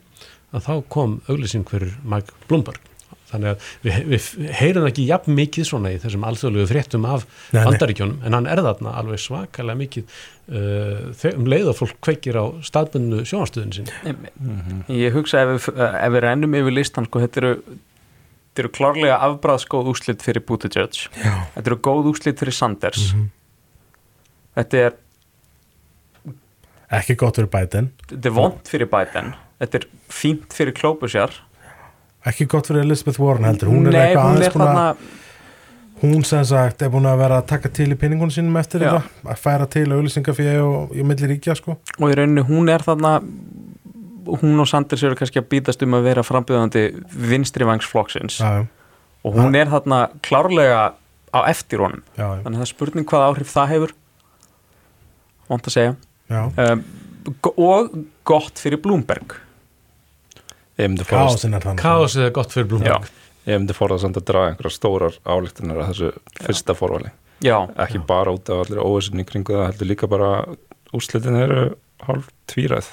að 0.53 0.65
þá 0.67 0.73
kom 0.93 1.21
auglýsing 1.31 1.69
fyrir 1.69 1.95
Mike 2.05 2.35
Bloomberg. 2.49 2.89
Þannig 3.33 3.55
að 3.55 3.69
við, 3.81 4.01
við 4.11 4.25
heyrum 4.59 4.87
ekki 4.91 5.07
jafn 5.09 5.33
mikið 5.33 5.65
svona 5.65 5.93
í 5.95 6.01
þessum 6.03 6.27
alþjóðlegu 6.29 6.69
fréttum 6.69 7.07
af 7.09 7.23
Nei, 7.25 7.55
nei. 7.55 7.63
bandaríkjónum 7.71 8.27
en 8.29 8.37
hann 8.37 8.49
er 8.53 8.61
þarna 8.67 8.93
alveg 9.01 9.23
svakalega 9.25 9.79
mikið 9.81 10.19
uh, 10.53 11.31
um 11.31 11.49
leið 11.49 11.71
og 11.73 11.79
fólk 11.79 11.97
kveikir 12.05 12.37
á 12.37 12.45
staðbunnu 12.69 13.23
sjónvarstöðin 13.25 13.73
sinni. 13.79 14.19
Ég 14.93 15.17
hugsa 15.17 15.47
ef 15.47 15.55
við, 15.55 15.81
ef 15.81 16.13
við 16.13 16.25
rennum 16.27 16.59
yfir 16.61 16.77
listan 16.77 17.09
sko, 17.09 17.25
þetta 17.25 17.41
eru 17.41 17.55
Þetta 18.53 18.63
eru 18.67 18.71
klárlega 18.77 19.17
afbræðskóð 19.25 19.87
úslit 19.95 20.21
fyrir 20.23 20.45
Buttigieg. 20.45 20.93
já. 21.17 21.33
Þetta 21.55 21.71
eru 21.71 21.79
góð 21.89 22.11
úslit 22.13 22.37
fyrir 22.43 22.53
Sanders. 22.53 23.15
Þetta 24.53 24.77
er, 24.87 24.99
ekki 26.93 27.17
gott 27.17 27.39
fyrir 27.41 27.49
Biden 27.49 27.89
þetta 28.11 28.29
er 28.29 28.35
vond 28.37 28.69
fyrir 28.69 28.91
Biden. 28.93 29.33
Þetta 29.63 29.79
er 29.81 29.87
fínt 30.13 30.53
fyrir 30.53 30.75
Klobuchar. 30.77 31.33
ekki 32.29 32.45
gott 32.47 32.69
fyrir 32.69 32.85
Elizabeth 32.85 33.19
Warren 33.19 33.49
heldur 33.49 33.71
hún 33.73 33.89
er 33.89 33.97
eitthvað 33.99 34.29
aðeins 34.37 34.55
búin 34.55 34.83
að 34.83 35.07
hún 36.03 36.25
sem 36.27 36.45
sagt 36.47 36.83
er 36.83 36.91
búin 36.93 37.07
að 37.09 37.17
vera 37.23 37.39
að 37.41 37.49
taka 37.51 37.71
til 37.73 37.89
í 37.95 37.97
pinningunum 37.99 38.31
sínum 38.35 38.59
eftir 38.61 38.83
Já. 38.85 38.91
þetta 38.99 39.33
að 39.33 39.41
færa 39.43 39.67
til 39.71 39.87
auðlýsingafíði 39.89 40.61
og 40.63 40.93
í 40.95 41.03
milli 41.07 41.31
ríkja 41.33 41.57
sko 41.59 41.79
og 41.99 42.05
í 42.13 42.15
rauninni 42.19 42.45
hún 42.47 42.69
er 42.71 42.85
þarna, 42.85 43.17
hún 44.27 44.61
og 44.63 44.69
Sanders 44.71 45.03
eru 45.07 45.19
kannski 45.19 45.41
að 45.41 45.49
býtast 45.53 45.85
um 45.87 45.97
að 45.99 46.09
vera 46.09 46.25
frambjöðandi 46.27 46.83
vinstrivangsflokksins 47.33 48.39
já, 48.41 48.51
já, 48.61 48.67
og 49.27 49.39
hún 49.39 49.57
er 49.59 49.71
þarna 49.73 50.03
klárlega 50.25 50.83
á 51.33 51.41
eftir 51.49 51.83
honum. 51.85 52.03
já, 52.17 52.27
já, 52.27 52.43
Þannig 52.45 52.59
að 52.59 52.61
það 52.61 52.67
er 52.67 52.73
spurning 52.73 53.09
hvað 53.09 53.27
áhrif 53.29 53.53
það 53.53 53.73
hefur. 53.73 53.95
Vont 55.49 55.71
að 55.71 55.77
segja. 55.77 55.95
já. 56.29 56.43
Um, 56.67 56.85
og 57.55 57.97
gott 58.29 58.61
fyrir 58.61 58.83
forðast, 61.07 61.39
Kásin 61.39 61.57
er 61.57 61.65
þannig. 61.65 61.83
Kaosið 61.83 62.27
er 62.27 62.33
gott 62.37 62.55
fyrir 62.55 62.69
Bloomberg. 62.71 63.11
Ég 63.47 63.59
myndi 63.59 63.75
forðast 63.77 64.07
samt 64.07 64.19
að 64.21 64.27
draga 64.31 64.53
einhverja 64.53 64.75
stórar 64.77 65.19
álíktunar 65.27 65.83
að 65.83 65.93
þessu 65.93 66.11
fyrsta 66.47 66.77
forvali. 66.79 67.11
Já, 67.43 67.57
ekki 67.83 67.99
bara 68.07 68.35
út 68.37 68.51
af 68.55 68.65
allir 68.65 68.79
í 69.23 69.27
kringu 69.27 69.57
það 69.57 69.67
heldur 69.73 69.91
líka 69.91 70.09
bara 70.11 70.29
úrslitin 70.95 71.39
eru 71.41 71.63
hálf 72.07 72.29
tvíræð 72.51 72.93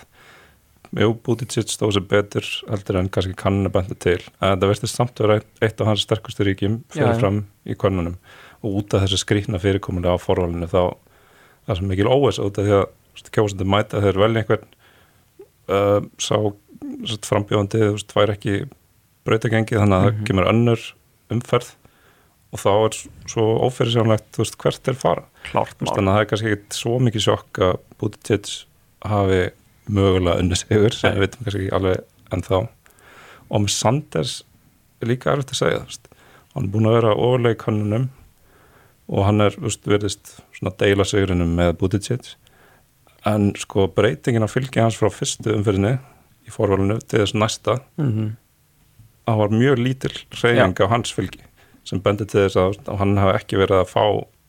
Jú, 0.98 1.12
Buttigieg 1.22 1.69
stóð 1.69 1.91
sér 2.00 2.05
betur 2.10 2.46
heldur 2.69 2.98
en 2.98 3.10
kannski 3.13 3.36
kannan 3.38 3.69
að 3.69 3.75
benda 3.75 3.96
til. 4.01 4.17
En 4.41 4.55
þetta 4.55 4.69
verðist 4.72 4.96
samt 4.96 5.19
að 5.22 5.27
vera 5.27 5.41
eitt 5.62 5.81
af 5.84 5.88
hans 5.91 6.01
sterkustu 6.08 6.48
ríkjum 6.48 6.79
fyrir 6.89 7.12
já. 7.13 7.19
fram 7.19 7.43
í 7.69 7.75
konunum 7.77 8.15
og 8.63 8.79
út 8.81 8.93
af 8.98 9.03
þessu 9.05 9.19
skrýtna 9.22 9.60
fyrirkominu 9.62 10.10
á 10.10 10.17
forvalinu 10.17 10.65
þá 10.67 10.96
það 10.98 11.69
er 11.75 11.77
svo 11.79 11.89
mikil 11.91 12.10
óviss 12.10 12.39
út 12.41 12.58
af 12.58 12.65
því 12.65 12.74
að 12.79 13.29
kjósandi 13.36 13.67
mæta 13.69 14.01
þeir 14.01 14.17
velja 14.24 14.41
einhvern 14.41 14.65
uh, 15.69 16.01
sá 16.17 16.36
frambjóðandi 17.29 17.81
þú 17.86 17.91
veist, 17.96 18.15
væri 18.17 18.36
ekki 18.36 18.55
brautagengi 19.27 19.77
þannig 19.77 20.00
að 20.00 20.08
Mhm. 20.10 20.17
það 20.17 20.25
kemur 20.31 20.50
önnur 20.50 20.88
umferð. 21.29 21.69
Og 22.50 22.58
þá 22.60 22.69
er 22.81 22.96
svo 23.29 23.43
ófyrirsjónlegt 23.67 24.31
þú 24.34 24.41
veist 24.41 24.58
hvert 24.58 24.88
er 24.89 24.93
fara. 24.98 25.24
Klárt 25.51 25.75
Þú 25.77 25.86
veist, 25.86 25.96
þannig 26.00 26.10
að 26.10 26.15
það 26.17 26.22
er 26.24 26.29
kannski 26.31 26.53
ekki 26.55 26.79
svo 26.79 26.96
mikið 27.00 27.22
sjokk 27.27 27.60
að 27.62 27.75
Buttigieg 28.00 28.65
hafi 29.05 29.41
mögulega 29.96 30.41
unni 30.41 30.60
sigur 30.60 30.96
sem 30.96 31.15
við 31.15 31.25
veitum 31.25 31.46
kannski 31.46 31.63
ekki 31.63 31.75
alveg 31.77 32.36
ennþá. 32.36 32.62
Og 33.50 33.63
með 33.63 33.75
Sanders 33.75 34.36
er 35.01 35.12
líka 35.12 35.34
erfitt 35.34 35.55
að 35.55 35.62
segja 35.63 35.84
veist. 35.84 36.10
hann 36.53 36.67
er 36.67 36.74
búin 36.74 36.89
að 36.89 36.98
vera 37.00 37.15
ofalega 37.15 37.55
í 37.58 37.62
kannunum 37.63 38.10
og 39.10 39.25
hann 39.25 39.41
er 39.41 39.55
veist, 39.58 39.88
verðist 39.88 40.36
svona 40.58 40.75
deila 40.77 41.08
sigurinum 41.08 41.55
með 41.58 41.74
Buttigieg. 41.81 42.36
En 43.27 43.51
sko 43.60 43.88
breytingin 43.91 44.46
að 44.46 44.55
fylgja 44.55 44.86
hans 44.86 45.00
frá 45.00 45.10
fyrstu 45.12 45.51
umfyrinni 45.55 45.98
í 46.48 46.53
forvalinu 46.53 47.00
til 47.03 47.24
þess 47.24 47.36
næsta 47.36 47.81
Mm 48.00 48.38
það 49.29 49.41
var 49.43 49.53
mjög 49.53 49.81
lítil 49.84 50.15
reyning 50.41 50.81
á 50.81 50.86
hans 50.89 51.13
fylgi 51.13 51.46
sem 51.88 52.01
bendir 52.03 52.27
til 52.29 52.43
þess 52.46 52.60
að, 52.60 52.77
að 52.91 53.01
hann 53.01 53.17
hafi 53.22 53.38
ekki 53.39 53.60
verið 53.62 53.84
að 53.84 53.91
fá 53.91 54.03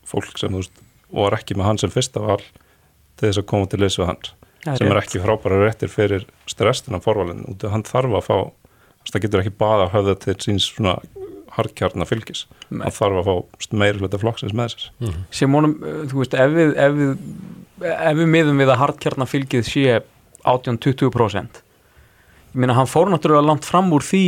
fólk 0.08 0.40
sem 0.40 0.56
veist, 0.56 0.74
var 1.12 1.36
ekki 1.36 1.56
með 1.56 1.68
hann 1.68 1.80
sem 1.82 1.92
fyrsta 1.92 2.22
val 2.24 2.40
til 2.40 3.28
þess 3.28 3.42
að 3.42 3.48
koma 3.52 3.70
til 3.70 3.80
leys 3.82 3.98
við 4.00 4.10
hans 4.10 4.32
Það 4.64 4.80
sem 4.80 4.90
er 4.90 5.00
ekki 5.00 5.22
frábæra 5.22 5.62
réttir 5.62 5.92
fyrir 5.92 6.26
strestina 6.50 7.00
forvalin, 7.00 7.46
út 7.48 7.64
af 7.64 7.72
hann 7.74 7.86
þarf 7.88 8.18
að 8.18 8.26
fá 8.26 8.36
það 9.10 9.24
getur 9.24 9.42
ekki 9.42 9.56
bara 9.58 9.86
að 9.86 9.94
höfða 9.94 10.16
til 10.26 10.36
síns 10.44 10.68
svona 10.68 10.98
hardkjarna 11.50 12.06
fylgis. 12.06 12.44
Nei. 12.68 12.84
hann 12.84 12.94
þarf 12.94 13.22
að 13.22 13.30
fá 13.30 13.72
meiri 13.80 14.02
hluta 14.02 14.20
flokksins 14.20 14.54
með 14.56 14.74
sér. 14.74 15.16
Sem 15.34 15.56
honum, 15.56 15.74
uh, 15.80 16.04
þú 16.10 16.20
veist, 16.20 16.36
ef 16.36 16.52
við 16.54 16.76
ef 16.76 16.94
við, 16.98 17.10
ef 17.88 18.20
við 18.20 18.30
miðum 18.36 18.60
við 18.60 18.72
að 18.74 18.80
hardkjarnafylgið 18.84 19.66
sé 19.66 19.98
18-20% 20.44 21.60
ég 22.50 22.58
meina 22.58 22.74
hann 22.74 22.88
fór 22.90 23.10
náttúrulega 23.10 23.46
langt 23.46 23.66
fram 23.68 23.90
úr 23.94 24.04
því 24.04 24.24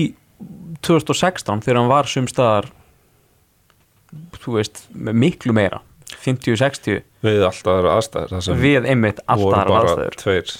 2016 0.87 1.63
þegar 1.65 1.81
hann 1.81 1.91
var 1.91 2.11
sumstaðar 2.11 2.69
þú 4.43 4.59
veist, 4.59 4.85
miklu 4.93 5.55
meira. 5.57 5.81
50-60 6.23 7.03
við 7.23 7.47
alltaf 7.47 7.73
aðra 7.77 7.97
aðstæður 7.99 8.61
við 8.61 8.89
einmitt 8.91 9.23
alltaf 9.27 9.45
voru 9.45 9.59
aðrar 9.59 9.73
bara 9.73 9.93
aðstæður. 9.93 10.19
tveir 10.23 10.55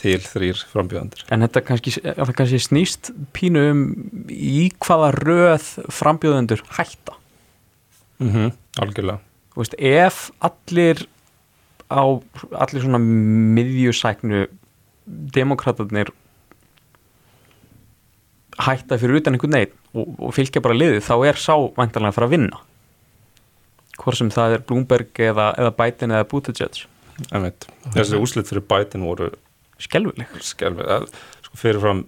til 0.00 0.18
þrýr 0.24 0.60
frambjöðandir 0.70 1.24
en 1.34 1.44
þetta 1.46 1.62
kannski, 1.66 1.94
kannski 2.38 2.60
snýst 2.62 3.10
pínu 3.36 3.64
um 3.72 3.82
í 4.30 4.68
hvaða 4.80 5.10
röð 5.18 5.66
frambjóðendur 5.92 6.62
hætta? 6.78 7.16
Mm 8.20 8.30
-hmm. 8.30 8.54
algjörlega 8.80 9.20
veist, 9.56 9.74
ef 9.78 10.30
allir 10.40 11.06
á 11.90 12.02
allir 12.54 12.82
svona 12.84 13.00
miðjusæknu 13.02 14.46
demokratarnir 15.34 16.12
hætta 18.60 18.98
fyrir 19.00 19.20
utan 19.20 19.34
einhvern 19.34 19.56
neitt 19.56 19.74
og, 19.94 20.14
og 20.18 20.34
fylgja 20.36 20.62
bara 20.62 20.76
liðið, 20.76 21.02
þá 21.02 21.14
er 21.26 21.40
sá 21.40 21.54
væntanlega 21.76 22.12
að 22.12 22.18
fara 22.18 22.28
að 22.30 22.34
vinna 22.36 22.60
hvort 24.00 24.20
sem 24.20 24.30
það 24.32 24.56
er 24.56 24.64
Bloomberg 24.66 25.20
eða, 25.20 25.50
eða 25.60 25.74
Biden 25.76 26.14
eða 26.16 26.28
Buttigieg. 26.30 26.84
Þessi 27.92 28.20
úslit 28.20 28.48
fyrir 28.48 28.64
Biden 28.68 29.04
voru 29.04 29.28
skelvileg 29.80 30.30
sko 30.44 31.58
fyrirfram, 31.60 32.04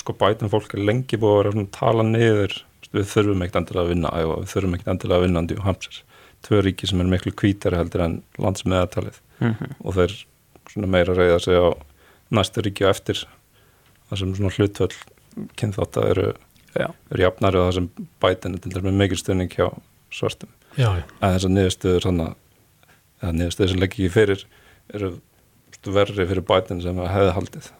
sko 0.00 0.14
Biden 0.18 0.52
fólk 0.52 0.74
er 0.76 0.84
lengi 0.84 1.18
búið 1.20 1.52
að 1.52 1.60
að 1.62 1.70
tala 1.76 2.04
niður 2.06 2.58
við 2.92 3.08
þurfum 3.08 3.44
ekkert 3.44 3.62
endilega 3.62 3.86
að 3.86 3.92
vinna 3.94 4.12
Iowa, 4.12 4.40
við 4.42 4.50
þurfum 4.52 4.74
ekkert 4.76 4.92
endilega 4.92 5.20
að 5.20 5.26
vinna 5.26 5.42
New 5.46 5.62
Hampshire. 5.64 6.02
Tvö 6.44 6.60
ríki 6.66 6.88
sem 6.90 7.00
er 7.00 7.08
miklu 7.08 7.32
kvítari 7.38 7.78
heldur 7.78 8.04
en 8.04 8.18
landsmeðatalið 8.42 9.20
mm 9.38 9.52
-hmm. 9.52 9.74
og 9.80 9.94
þeir 9.96 10.16
svona 10.68 10.90
meira 10.90 11.14
reyða 11.14 11.38
sig 11.40 11.56
á 11.56 11.72
næstu 12.30 12.60
ríki 12.60 12.84
á 12.84 12.90
eftir 12.90 13.24
það 14.10 14.18
sem 14.18 14.34
svona 14.34 14.54
hlutvöld 14.56 14.96
kynþátt 15.56 15.96
eru, 15.96 16.34
Já. 16.74 16.88
eru 17.10 17.22
jafnari 17.22 17.58
og 17.58 17.68
það 17.68 17.74
sem 17.74 17.88
Biden 18.20 18.54
er 18.54 18.58
til 18.58 18.72
dæmis 18.74 18.98
mikil 18.98 19.18
stunning 19.18 19.50
hjá 19.52 19.70
svartum 20.10 20.50
Já, 20.78 20.88
já. 20.98 21.04
að 21.20 21.36
þessar 21.36 21.54
niðurstöður 21.56 22.08
að 22.12 23.36
niðurstöður 23.38 23.72
sem 23.74 23.82
leggja 23.82 24.02
ekki 24.02 24.14
fyrir 24.14 24.46
eru 24.92 25.14
verri 25.82 26.26
fyrir 26.26 26.44
Biden 26.46 26.82
sem 26.82 26.98
hefði 27.02 27.36
haldið. 27.36 27.70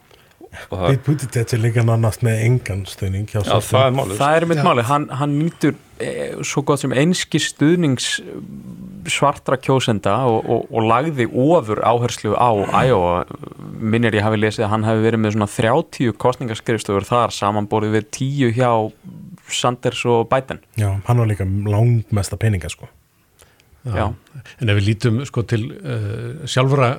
Það, 0.52 0.82
Pete 0.82 1.04
Buttigieg 1.06 1.52
er 1.56 1.60
líka 1.62 1.82
nánast 1.86 2.20
með 2.26 2.42
engan 2.44 2.82
stöðning 2.84 3.24
hjá 3.30 3.38
já, 3.40 3.54
það 3.64 3.86
er 3.86 3.94
málið 3.96 4.18
það 4.18 4.34
er 4.36 4.44
mitt 4.50 4.60
máli, 4.66 4.82
hann, 4.84 5.06
hann 5.16 5.36
nýtur 5.38 5.78
e, 5.96 6.10
svo 6.44 6.60
gott 6.68 6.82
sem 6.82 6.92
einski 6.92 7.40
stuðnings 7.40 8.08
svartra 9.08 9.56
kjósenda 9.56 10.18
og, 10.28 10.44
og, 10.44 10.66
og 10.68 10.88
lagði 10.90 11.24
ofur 11.30 11.80
áherslu 11.88 12.36
á 12.36 12.52
Iowa, 12.84 13.22
minnir 13.80 14.18
ég 14.18 14.26
hafi 14.26 14.42
lesið 14.42 14.66
að 14.66 14.72
hann 14.74 14.86
hafi 14.90 15.06
verið 15.06 15.24
með 15.24 15.34
svona 15.38 15.48
30 15.54 16.18
kostningaskrifstofur 16.20 17.08
þar 17.08 17.32
samanborið 17.38 17.96
við 17.96 18.10
10 18.20 18.56
hjá 18.58 18.70
Sanders 19.56 20.04
og 20.08 20.28
Biden. 20.32 20.62
Já, 20.80 20.90
hann 21.06 21.22
var 21.22 21.30
líka 21.30 21.46
langmesta 21.46 22.38
peninga 22.40 22.70
sko. 22.72 22.88
Já. 23.82 24.12
En 24.62 24.70
ef 24.70 24.78
við 24.78 24.86
lítum 24.86 25.22
sko 25.26 25.42
til 25.50 25.64
uh, 25.82 26.44
sjálfra 26.46 26.92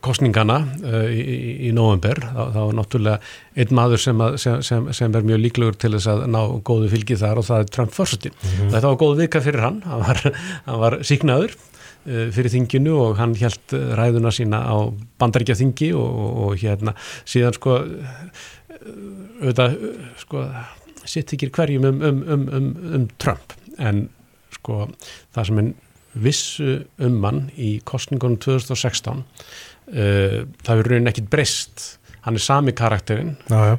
kostningana 0.00 0.62
uh, 0.80 1.10
í, 1.12 1.20
í, 1.20 1.50
í 1.68 1.72
november, 1.76 2.22
þá, 2.24 2.40
þá 2.54 2.60
er 2.62 2.78
náttúrulega 2.78 3.18
einn 3.60 3.74
maður 3.76 4.00
sem, 4.00 4.22
að, 4.24 4.38
sem, 4.40 4.62
sem, 4.64 4.86
sem 4.96 5.18
er 5.18 5.26
mjög 5.28 5.42
líklegur 5.42 5.76
til 5.76 5.92
þess 5.92 6.08
að 6.14 6.24
ná 6.32 6.40
góðu 6.64 6.88
fylgi 6.94 7.18
þar 7.20 7.42
og 7.42 7.48
það 7.50 7.64
er 7.64 7.74
Trump 7.76 7.92
fórseti. 7.92 8.32
Þetta 8.62 8.86
var 8.86 8.96
góð 9.04 9.20
vika 9.20 9.44
fyrir 9.44 9.66
hann, 9.66 9.82
hann 9.84 10.02
var, 10.06 10.22
hann 10.70 10.82
var 10.86 10.98
síknaður 11.04 11.52
uh, 11.58 12.26
fyrir 12.32 12.54
þinginu 12.56 12.96
og 13.04 13.20
hann 13.20 13.36
held 13.42 13.76
ræðuna 14.00 14.32
sína 14.32 14.64
á 14.64 14.76
bandaríkja 15.20 15.60
þingi 15.60 15.92
og, 16.00 16.08
og, 16.24 16.42
og 16.46 16.64
hérna 16.64 16.96
síðan 17.28 17.60
sko 17.60 17.76
auðvitað 19.42 19.76
sko 20.24 20.48
sitt 21.08 21.32
ekki 21.34 21.50
hverjum 21.54 21.86
um, 21.88 22.02
um, 22.02 22.20
um, 22.34 22.44
um, 22.58 22.68
um 22.96 23.08
Trump. 23.22 23.54
En 23.78 24.06
sko 24.52 24.86
það 25.34 25.48
sem 25.48 25.62
er 25.62 25.72
vissu 26.22 26.76
um 27.02 27.18
mann 27.22 27.46
í 27.56 27.74
kostningunum 27.88 28.36
2016 28.42 29.22
uh, 29.22 29.24
það 30.64 30.72
er 30.78 30.90
raunin 30.90 31.12
ekkit 31.12 31.30
breyst. 31.32 31.86
Hann 32.22 32.38
er 32.38 32.44
sami 32.44 32.74
karakterinn 32.78 33.34
uh, 33.50 33.74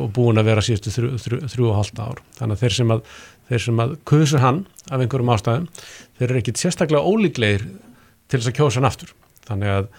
og 0.00 0.12
búin 0.16 0.40
að 0.40 0.48
vera 0.48 0.64
síðustu 0.64 0.94
þrjú, 0.94 1.10
þrjú, 1.24 1.40
þrjú 1.52 1.70
og 1.70 1.80
hálft 1.80 2.00
ár. 2.00 2.22
Þannig 2.38 2.56
að 2.56 2.62
þeir 2.64 2.76
sem 2.78 2.94
að, 2.94 3.02
þeir 3.50 3.64
sem 3.66 3.82
að 3.84 3.96
kusu 4.08 4.40
hann 4.40 4.62
af 4.86 5.02
einhverjum 5.02 5.32
ástæðum 5.34 5.70
þeir 6.16 6.28
eru 6.30 6.40
ekkit 6.40 6.62
sérstaklega 6.62 7.04
ólíklegir 7.04 7.66
til 7.66 8.40
þess 8.40 8.52
að 8.52 8.58
kjósa 8.60 8.80
hann 8.80 8.88
aftur. 8.88 9.12
Þannig 9.46 9.74
að 9.74 9.90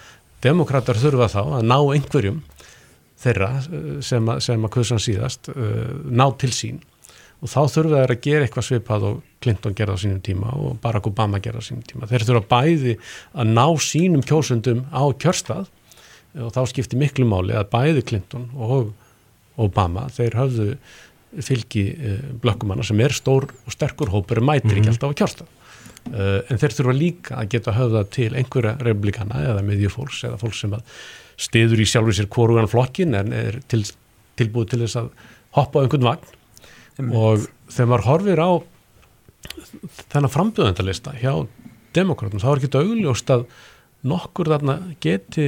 demokrater 0.44 1.00
þurfa 1.02 1.30
þá 1.34 1.42
að 1.44 1.68
ná 1.68 1.78
einhverjum 1.78 2.42
þeirra 3.22 3.50
uh, 3.62 3.90
sem 4.06 4.30
að, 4.30 4.44
sem 4.46 4.68
að 4.68 4.78
hann 4.92 5.04
síðast 5.04 5.50
uh, 5.54 5.90
ná 6.10 6.28
til 6.42 6.52
sín 6.56 6.84
og 7.38 7.52
þá 7.52 7.60
þurfa 7.70 8.02
þeir 8.02 8.14
að 8.14 8.22
gera 8.26 8.46
eitthvað 8.48 8.66
svipað 8.66 9.08
og 9.12 9.18
Clinton 9.46 9.76
gerði 9.78 9.94
á 9.94 10.02
sínum 10.02 10.22
tíma 10.26 10.54
og 10.58 10.78
Barack 10.82 11.10
Obama 11.10 11.42
gerði 11.44 11.62
á 11.62 11.68
sínum 11.68 11.84
tíma. 11.86 12.08
Þeir 12.10 12.26
þurfa 12.26 12.48
bæði 12.50 12.96
að 13.38 13.52
ná 13.52 13.66
sínum 13.86 14.24
kjósundum 14.26 14.88
á 14.90 15.06
kjörstað 15.22 15.68
og 16.42 16.50
þá 16.56 16.62
skipti 16.72 16.98
miklu 16.98 17.28
máli 17.30 17.54
að 17.58 17.70
bæði 17.76 18.06
Clinton 18.10 18.48
og 18.58 18.90
Obama, 19.62 20.08
þeir 20.14 20.38
höfðu 20.38 20.72
fylgi 21.46 21.84
blökkumanna 22.42 22.86
sem 22.86 23.00
er 23.06 23.14
stór 23.14 23.48
og 23.50 23.74
sterkur 23.74 24.12
hópur 24.14 24.42
mætir 24.42 24.80
ekki 24.80 24.92
alltaf 24.96 25.14
á 25.14 25.20
kjörstað. 25.22 25.54
En 26.08 26.62
þeir 26.62 26.76
þurfa 26.78 26.98
líka 26.98 27.38
að 27.38 27.54
geta 27.54 27.74
höfða 27.76 28.04
til 28.18 28.32
einhverja 28.34 28.78
republikana 28.82 29.42
eða 29.46 29.66
miðjufólks 29.68 30.24
eða 30.30 30.42
fólk 30.42 30.58
sem 30.58 30.74
að 30.78 30.86
stiður 31.38 31.84
í 31.84 31.88
sjálfur 31.90 32.18
sér 32.18 32.30
hvorugan 32.34 32.70
flokkin 32.72 33.16
en 33.18 33.34
er 33.36 33.60
til, 33.70 33.84
tilbúið 34.40 34.74
til 34.74 34.82
þess 34.86 35.02
að 35.04 35.12
hoppa 35.58 35.82
á 35.82 35.84
einhvern 35.86 36.08
vagn 36.08 37.14
og 37.14 37.46
þegar 37.70 37.92
maður 37.92 38.08
horfir 38.08 38.42
á 38.42 38.52
þennan 40.12 40.34
frambjöðendalista 40.34 41.14
hjá 41.22 41.34
demokratum, 41.98 42.42
þá 42.42 42.50
er 42.52 42.62
ekki 42.62 42.82
augljóst 42.82 43.32
að 43.34 43.46
nokkur 44.08 44.50
þarna 44.52 44.78
geti 45.04 45.48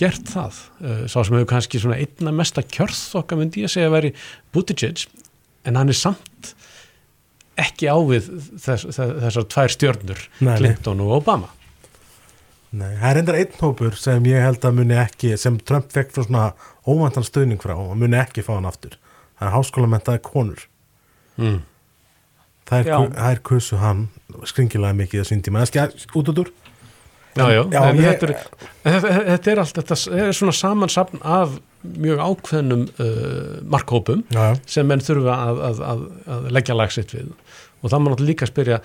gert 0.00 0.30
það. 0.30 0.60
Uh, 0.80 1.02
Sá 1.10 1.20
sem 1.20 1.36
hefur 1.36 1.50
kannski 1.50 1.80
svona 1.80 1.98
einna 2.00 2.32
mesta 2.34 2.64
kjörð 2.64 3.00
okkar 3.20 3.40
myndi 3.40 3.64
ég 3.64 3.72
segja 3.72 3.90
að 3.90 3.96
veri 3.98 4.12
Buttigieg 4.54 5.04
en 5.68 5.76
hann 5.76 5.92
er 5.92 5.98
samt 5.98 6.54
ekki 7.60 7.90
á 7.92 7.96
við 8.08 8.30
þess, 8.56 8.86
þess, 8.88 9.10
þessar 9.26 9.48
tvær 9.52 9.74
stjörnur 9.74 10.22
nei. 10.40 10.54
Clinton 10.56 11.02
og 11.04 11.18
Obama. 11.20 11.50
Nei, 12.70 12.92
það 13.00 13.08
er 13.10 13.16
reyndar 13.18 13.38
einn 13.40 13.56
hópur 13.58 13.96
sem 13.98 14.26
ég 14.30 14.44
held 14.44 14.62
að 14.68 14.76
muni 14.78 14.94
ekki, 15.02 15.32
sem 15.40 15.56
Trump 15.66 15.88
fekk 15.90 16.12
frá 16.14 16.22
svona 16.26 16.44
óvæntan 16.86 17.26
stöðning 17.26 17.58
frá 17.62 17.74
og 17.74 17.96
muni 17.98 18.18
ekki 18.20 18.44
fá 18.46 18.52
hann 18.54 18.68
aftur. 18.70 18.94
Það 19.40 19.48
er 19.48 19.54
háskólamentaði 19.56 20.22
konur. 20.22 20.62
Mm. 21.40 21.58
Það 22.70 22.86
er, 22.92 23.06
er 23.32 23.40
kusu 23.50 23.80
hann 23.80 24.04
skringilega 24.46 24.94
mikið 25.00 25.24
að 25.24 25.28
sín 25.32 25.42
tíma. 25.42 25.64
Það 25.64 25.66
er 25.66 25.94
skjæð 25.96 26.20
út 26.20 26.30
út 26.34 26.42
úr. 26.44 26.52
Já, 27.38 27.44
já, 27.54 27.60
Já, 27.70 27.80
en 27.86 27.98
ég- 27.98 28.06
þetta, 28.10 28.28
er, 28.84 29.04
þetta, 29.30 29.50
er 29.52 29.58
allt, 29.62 29.76
þetta 29.78 29.96
er 30.26 30.32
svona 30.34 30.54
samansapn 30.58 31.20
af 31.22 31.52
mjög 31.82 32.18
ákveðnum 32.26 32.80
uh, 33.00 33.60
markhópum 33.70 34.24
Já, 34.34 34.40
já. 34.50 34.56
sem 34.66 34.88
menn 34.90 35.00
þurfa 35.06 35.36
að, 35.46 35.60
að, 35.68 35.82
að, 35.92 36.02
að 36.36 36.48
leggja 36.58 36.74
lag 36.76 36.90
sitt 36.94 37.14
við 37.14 37.28
og 37.80 37.88
það 37.90 38.02
má 38.02 38.08
náttúrulega 38.10 38.30
líka 38.30 38.48
spyrja 38.48 38.78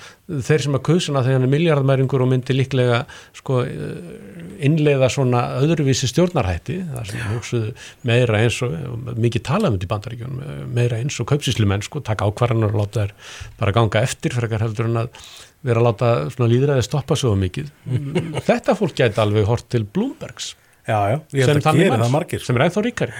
þeir 0.47 0.63
sem 0.65 0.77
að 0.77 0.84
kusuna 0.88 1.23
þegar 1.25 1.38
hann 1.38 1.47
er 1.47 1.51
miljardmæringur 1.51 2.23
og 2.23 2.29
myndi 2.31 2.55
líklega 2.55 2.99
sko, 3.36 3.62
eh, 3.67 4.60
innleiða 4.67 5.10
svona 5.12 5.41
öðruvísi 5.62 6.10
stjórnarhætti 6.12 6.77
þar 6.93 7.10
sem 7.12 7.23
hugsuðu 7.34 7.73
meira 8.08 8.41
eins 8.43 8.60
og 8.65 8.75
mikið 9.19 9.45
talað 9.49 9.71
um 9.73 9.79
þetta 9.79 9.88
í 9.88 9.91
bandaríkjunum 9.93 10.69
meira 10.75 10.99
eins 11.01 11.19
og 11.19 11.29
kaupsíslumenn 11.31 11.84
sko, 11.86 12.03
taka 12.05 12.27
ákvarðanar 12.29 12.75
og 12.75 12.86
láta 12.86 13.08
þær 13.08 13.34
bara 13.60 13.75
ganga 13.79 14.05
eftir 14.08 14.36
frekar 14.36 14.63
heldur 14.63 14.91
en 14.91 15.01
að 15.05 15.25
vera 15.65 15.81
að 15.81 15.89
láta 15.89 16.13
svona 16.31 16.51
líðræði 16.53 16.86
stoppa 16.88 17.17
svo 17.19 17.34
mikið 17.39 17.73
þetta 18.49 18.77
fólk 18.79 18.95
gæti 19.01 19.21
alveg 19.23 19.49
hort 19.49 19.67
til 19.69 19.84
Bloombergs 19.84 20.53
Já, 20.86 20.99
já. 21.10 21.17
Að 21.17 21.63
þannig 21.65 21.89
það 21.89 22.12
margir. 22.13 22.43
sem 22.45 22.58
er 22.60 22.67
ennþá 22.67 22.81
ríkari 22.86 23.13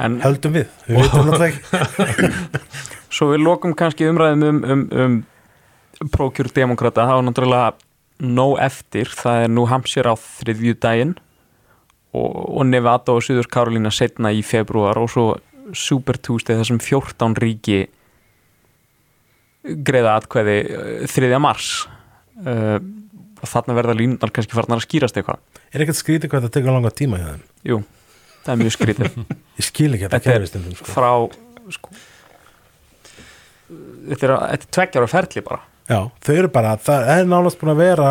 en 0.00 0.20
Höldum 0.24 0.54
við. 0.56 0.70
Við 0.88 1.44
ekki. 1.48 2.30
svo 3.10 3.30
við 3.32 3.44
lokum 3.44 3.74
kannski 3.78 4.08
umræðum 4.10 4.46
um, 4.46 4.84
um, 4.90 5.20
um 6.00 6.10
prókjur 6.14 6.50
demokrata, 6.56 7.06
það 7.08 7.18
var 7.18 7.26
náttúrulega 7.28 7.70
nóg 8.20 8.58
eftir, 8.62 9.10
það 9.16 9.44
er 9.44 9.52
nú 9.52 9.66
Hampshire 9.70 10.12
á 10.12 10.16
þriðju 10.16 10.76
daginn 10.80 11.14
og, 12.12 12.34
og 12.60 12.66
Nevada 12.68 13.14
og 13.16 13.24
Suður 13.24 13.48
Karolína 13.52 13.92
setna 13.94 14.32
í 14.34 14.42
februar 14.46 14.98
og 15.00 15.10
svo 15.12 15.26
Super 15.76 16.18
Tuesday 16.18 16.58
þar 16.58 16.68
sem 16.72 16.80
14 16.82 17.36
ríki 17.40 17.80
greiða 19.86 20.16
atkvæði 20.20 20.56
uh, 20.72 21.06
3. 21.10 21.30
mars 21.42 21.70
uh, 22.46 22.78
og 23.40 23.48
þarna 23.48 23.76
verða 23.78 23.96
línunar 23.96 24.32
kannski 24.34 24.56
farnar 24.56 24.80
að 24.80 24.88
skýrast 24.88 25.20
eitthvað 25.20 25.40
Er 25.70 25.84
ekkert 25.84 26.00
skrítið 26.00 26.32
hvað 26.32 26.46
það 26.48 26.54
tekur 26.56 26.74
langa 26.74 26.92
tíma 26.92 27.20
hjá 27.20 27.28
þeim? 27.28 27.42
Jú, 27.70 27.76
það 28.44 28.52
er 28.52 28.62
mjög 28.64 28.74
skrítið 28.76 29.18
Ég 29.60 29.68
skil 29.68 29.90
ekki 29.92 30.06
þetta 30.06 30.16
Þetta 30.16 30.32
kerfið 30.34 30.50
stundum 30.52 30.78
sko. 30.80 30.88
frá 30.90 31.10
sko, 31.76 31.94
þetta 34.10 34.26
er, 34.26 34.34
þetta 34.36 34.66
er 34.68 34.72
tveggjára 34.78 35.10
ferli 35.12 35.42
bara. 35.46 35.60
Já, 35.90 36.00
þau 36.26 36.34
eru 36.36 36.50
bara, 36.54 36.76
það 36.78 37.08
er 37.16 37.24
nánast 37.30 37.58
búin 37.60 37.72
að 37.74 37.80
vera 37.82 38.10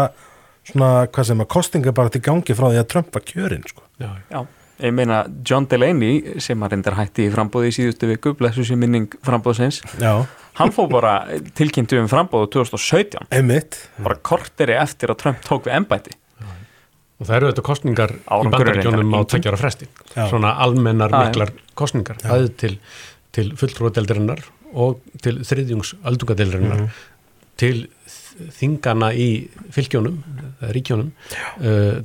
svona, 0.68 0.90
hvað 1.08 1.28
sem 1.32 1.44
að 1.44 1.48
kostinga 1.56 1.94
bara 1.96 2.12
til 2.14 2.22
gangi 2.26 2.56
frá 2.58 2.68
því 2.70 2.80
að 2.82 2.90
Trump 2.92 3.14
var 3.16 3.24
kjörinn 3.30 3.64
sko. 3.70 3.86
Já, 4.04 4.10
Já, 4.34 4.42
ég 4.84 4.94
meina 4.96 5.22
John 5.48 5.66
Delaney 5.72 6.40
sem 6.44 6.60
að 6.64 6.76
reyndar 6.76 6.98
hætti 7.00 7.26
í 7.28 7.32
frambóði 7.34 7.72
í 7.72 7.76
síðustu 7.80 8.10
viku 8.12 8.34
blessu 8.40 8.64
sér 8.68 8.78
minning 8.80 9.10
frambóðsins 9.26 9.82
Já, 10.00 10.14
hann 10.60 10.72
fór 10.76 10.88
bara 10.92 11.14
tilkynntu 11.58 12.00
um 12.00 12.08
frambóðu 12.12 12.52
2017 12.60 13.28
einmitt. 13.36 13.80
Bara 14.04 14.20
korteri 14.24 14.76
eftir 14.80 15.12
að 15.16 15.20
Trump 15.24 15.42
tók 15.48 15.68
við 15.68 15.76
embætti. 15.80 16.16
Og 17.20 17.28
það 17.28 17.36
eru 17.36 17.48
þetta 17.50 17.64
kostningar 17.68 18.12
í 18.16 18.20
Árangurinn 18.32 18.54
bandaríkjónum 18.54 19.02
reyndar 19.02 19.12
á 19.12 19.20
enginn. 19.20 19.32
tveggjara 19.34 19.58
fresti. 19.60 19.88
Já. 20.16 20.22
svona 20.32 20.54
almennar 20.64 21.12
Já, 21.12 21.18
já. 21.18 21.26
miklar 21.28 21.50
kostningar 21.76 22.22
það 22.24 22.44
er 22.46 22.54
til, 22.62 22.72
til 23.36 23.50
fulltrúadeildarinnar 23.60 24.40
og 24.74 25.00
til 25.24 25.40
þriðjungs 25.48 25.96
aldungadeildarinnar 26.08 26.90
til 27.60 27.90
þingana 28.56 29.10
í 29.20 29.28
fylgjónum 29.76 30.20
ríkjónum 30.72 31.10
uh, 31.12 32.00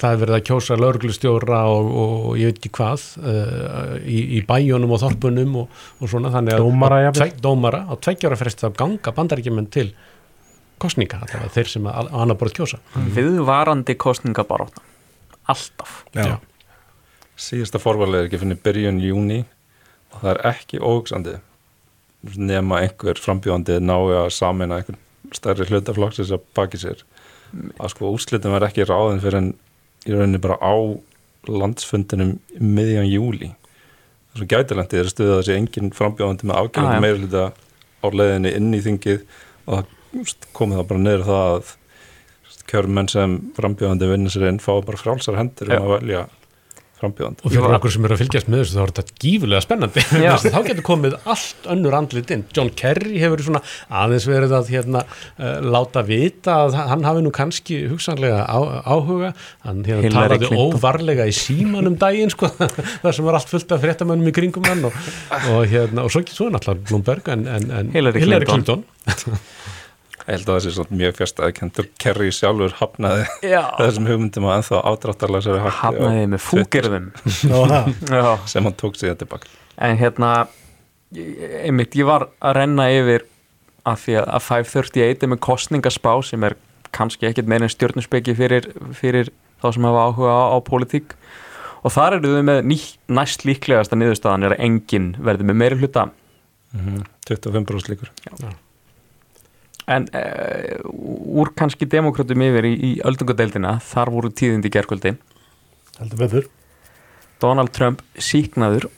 það 0.00 0.08
er 0.08 0.20
verið 0.22 0.36
að 0.38 0.44
kjósa 0.48 0.78
lauruglustjóra 0.80 1.60
og, 1.72 1.90
og 2.02 2.26
ég 2.40 2.50
veit 2.50 2.60
ekki 2.62 2.72
hvað 2.78 3.04
uh, 3.20 3.96
í, 4.00 4.22
í 4.38 4.42
bæjónum 4.48 4.94
og 4.96 5.02
þorpunum 5.04 5.58
og, 5.62 5.80
og 6.00 6.12
svona 6.12 6.32
þannig 6.32 6.56
að 6.56 6.64
Dómara 6.64 7.00
tveg, 7.16 7.38
dómara 7.44 7.82
á 7.88 7.94
tveggjara 8.00 8.40
fresti 8.40 8.66
þá 8.66 8.78
ganga 8.80 9.14
bandaríkjumenn 9.18 9.68
til 9.72 9.90
kostninga, 10.82 11.22
allavega 11.24 11.52
þeir 11.54 11.72
sem 11.72 11.86
að 11.88 12.10
annar 12.12 12.36
borð 12.36 12.58
kjósa. 12.58 12.80
Viðvarandi 13.16 13.96
kostningabaróta 14.00 14.82
alltaf. 15.48 16.02
Já, 16.16 16.36
síðasta 17.38 17.80
forvalið 17.80 18.20
er 18.20 18.28
ekki 18.28 18.40
finnir 18.42 18.60
byrjun 18.64 19.00
júni 19.04 19.42
og 20.12 20.22
það 20.22 20.30
er 20.32 20.40
ekki 20.50 20.80
óhugsandi 20.82 21.36
nema 22.36 22.80
einhver 22.82 23.18
frambjóðandi 23.22 23.80
nái 23.84 24.14
að 24.22 24.30
samina 24.34 24.80
einhver 24.80 24.96
stærri 25.36 25.66
hlutaflokksins 25.68 26.32
að 26.34 26.44
baki 26.56 26.78
sér. 26.80 27.02
Að 27.78 27.92
sko 27.92 28.12
úrslitum 28.14 28.54
er 28.56 28.66
ekki 28.68 28.86
ráðin 28.88 29.20
fyrir 29.22 29.38
en 29.42 29.52
í 30.06 30.14
rauninni 30.14 30.40
bara 30.42 30.56
á 30.62 30.74
landsfundinum 31.46 32.36
miðjan 32.58 33.06
júli 33.06 33.52
það 33.52 34.34
er 34.34 34.40
svo 34.40 34.46
gætilendið 34.50 35.00
er 35.02 35.10
stuðið 35.12 35.32
að 35.34 35.40
þessi 35.42 35.54
engin 35.56 35.92
frambjóðandi 35.94 36.48
með 36.48 36.56
Ah, 36.56 36.58
já. 36.58 36.66
afgjörðan 36.66 37.04
meira 37.04 37.20
hluta 37.22 37.44
á 38.02 38.06
leiðinni 38.20 38.52
inn 38.58 38.74
í 38.74 38.80
þingið 38.84 39.22
og 39.66 39.76
það 39.76 40.32
komið 40.58 40.80
það 40.80 40.88
bara 40.90 41.02
niður 41.04 41.24
það 41.28 41.52
að 41.54 41.70
kjörmenn 42.72 43.08
sem 43.12 43.36
frambjóðandi 43.56 44.10
vinnir 44.10 44.34
sér 44.34 44.48
inn 44.50 44.58
fá 44.62 44.72
bara 44.82 44.98
frálsar 45.00 45.38
hendur 45.38 45.70
um 45.70 45.86
að 45.86 45.94
velja 46.00 46.24
frambjóðandi 47.00 47.44
Og 47.44 47.52
fyrir 47.52 47.74
okkur 47.76 47.92
sem 47.92 48.06
eru 48.06 48.16
að 48.16 48.22
fylgjast 48.22 48.48
með 48.50 48.62
þessu 48.62 48.76
þá 48.76 48.82
er 48.82 48.92
þetta 48.96 49.16
gífulega 49.24 49.62
spennandi. 49.64 50.04
Þá 50.54 50.58
getur 50.66 50.84
komið 50.86 51.16
allt 51.28 51.68
önnur 51.74 51.96
andlit 51.98 52.32
inn. 52.34 52.44
John 52.56 52.70
Kerry 52.78 53.20
hefur 53.20 53.42
svona 53.44 53.62
aðeins 54.02 54.28
verið 54.30 54.54
að 54.56 54.72
hérna, 54.74 55.02
uh, 55.36 55.58
láta 55.76 56.04
vita 56.06 56.56
að 56.64 56.78
hann 56.78 57.04
hafi 57.06 57.24
nú 57.26 57.32
kannski 57.36 57.82
hugsanlega 57.90 58.42
á, 58.48 58.58
áhuga. 58.88 59.34
Hann 59.66 59.84
hérna, 59.84 60.06
Hillary 60.06 60.14
talaði 60.16 60.50
Clinton. 60.50 60.80
óvarlega 60.80 61.28
í 61.28 61.36
símanum 61.36 61.98
daginn 62.00 62.32
sko, 62.32 62.50
þar 63.04 63.18
sem 63.18 63.28
var 63.28 63.40
allt 63.40 63.52
fullt 63.52 63.76
af 63.76 63.84
fréttamönnum 63.84 64.32
í 64.32 64.36
kringum 64.36 64.66
hann 64.70 64.88
og, 64.88 64.96
og, 65.52 65.62
hérna, 65.68 66.06
og 66.06 66.12
svo, 66.14 66.24
svo 66.30 66.48
er 66.48 66.56
náttúrulega 66.56 66.88
Bloomberg 66.90 67.32
en, 67.36 67.46
en, 67.58 67.70
en 67.82 67.94
Hillary 67.96 68.48
Clinton. 68.48 68.86
Ég 70.26 70.34
held 70.34 70.48
að 70.48 70.56
það 70.56 70.62
sé 70.64 70.74
svona 70.74 70.98
mjög 70.98 71.18
fjast 71.20 71.40
að 71.40 71.52
kentur 71.54 71.88
Kerry 72.02 72.32
sjálfur 72.34 72.72
hafnaði 72.80 73.26
Já. 73.46 73.60
þessum 73.78 74.08
hugmyndum 74.10 74.48
að 74.48 74.56
ennþá 74.58 74.80
ádráttarlega 74.90 75.58
hætti 75.62 75.76
hafnaði 75.78 76.24
á 76.26 76.32
með 76.32 76.42
fúgerðum. 76.42 77.08
Já. 78.10 78.30
sem 78.50 78.66
hann 78.66 78.78
tók 78.80 78.98
sig 78.98 79.14
tilbaka. 79.20 79.46
en 79.76 79.98
hérna 80.00 80.32
einmitt, 81.62 81.94
ég 81.94 82.08
var 82.08 82.26
að 82.42 82.58
renna 82.58 82.88
yfir 82.90 83.26
að 83.86 84.02
því 84.02 84.18
að 84.18 84.30
að 84.34 84.46
538 84.48 85.22
er 85.26 85.30
með 85.30 85.42
kostningaspá 85.46 86.12
sem 86.26 86.46
er 86.48 86.56
kannski 86.96 87.28
ekkit 87.28 87.46
meira 87.50 87.68
en 87.68 87.72
stjórnusbeki 87.72 88.34
fyrir, 88.34 88.70
fyrir 88.96 89.30
þá 89.62 89.68
sem 89.76 89.86
hafa 89.86 90.06
áhuga 90.08 90.34
á, 90.34 90.44
á 90.54 90.58
pólitík 90.66 91.14
og 91.86 91.94
þar 91.94 92.18
eru 92.18 92.34
þau 92.34 92.46
með 92.50 92.62
ný, 92.66 92.78
næst 93.14 93.46
líklegasta 93.46 93.98
niðurstaðan 93.98 94.48
er 94.48 94.56
að 94.56 94.64
enginn 94.66 95.12
verður 95.22 95.52
með 95.52 95.60
meiri 95.62 95.80
hluta 95.82 96.08
25% 97.30 97.92
líkur. 97.92 98.10
En 99.86 100.08
uh, 100.10 101.40
úr 101.40 101.52
kannski 101.58 101.88
demokratum 101.90 102.42
yfir 102.48 102.68
í, 102.68 102.74
í 102.74 102.92
öldungadeildina 103.06 103.78
þar 103.86 104.12
voru 104.16 104.32
tíðindi 104.34 104.72
gerkvöldi 104.74 105.16
heldur 106.00 106.22
betur 106.22 106.48
Donald 107.42 107.74
Trump 107.76 108.02
síknaður 108.18 108.88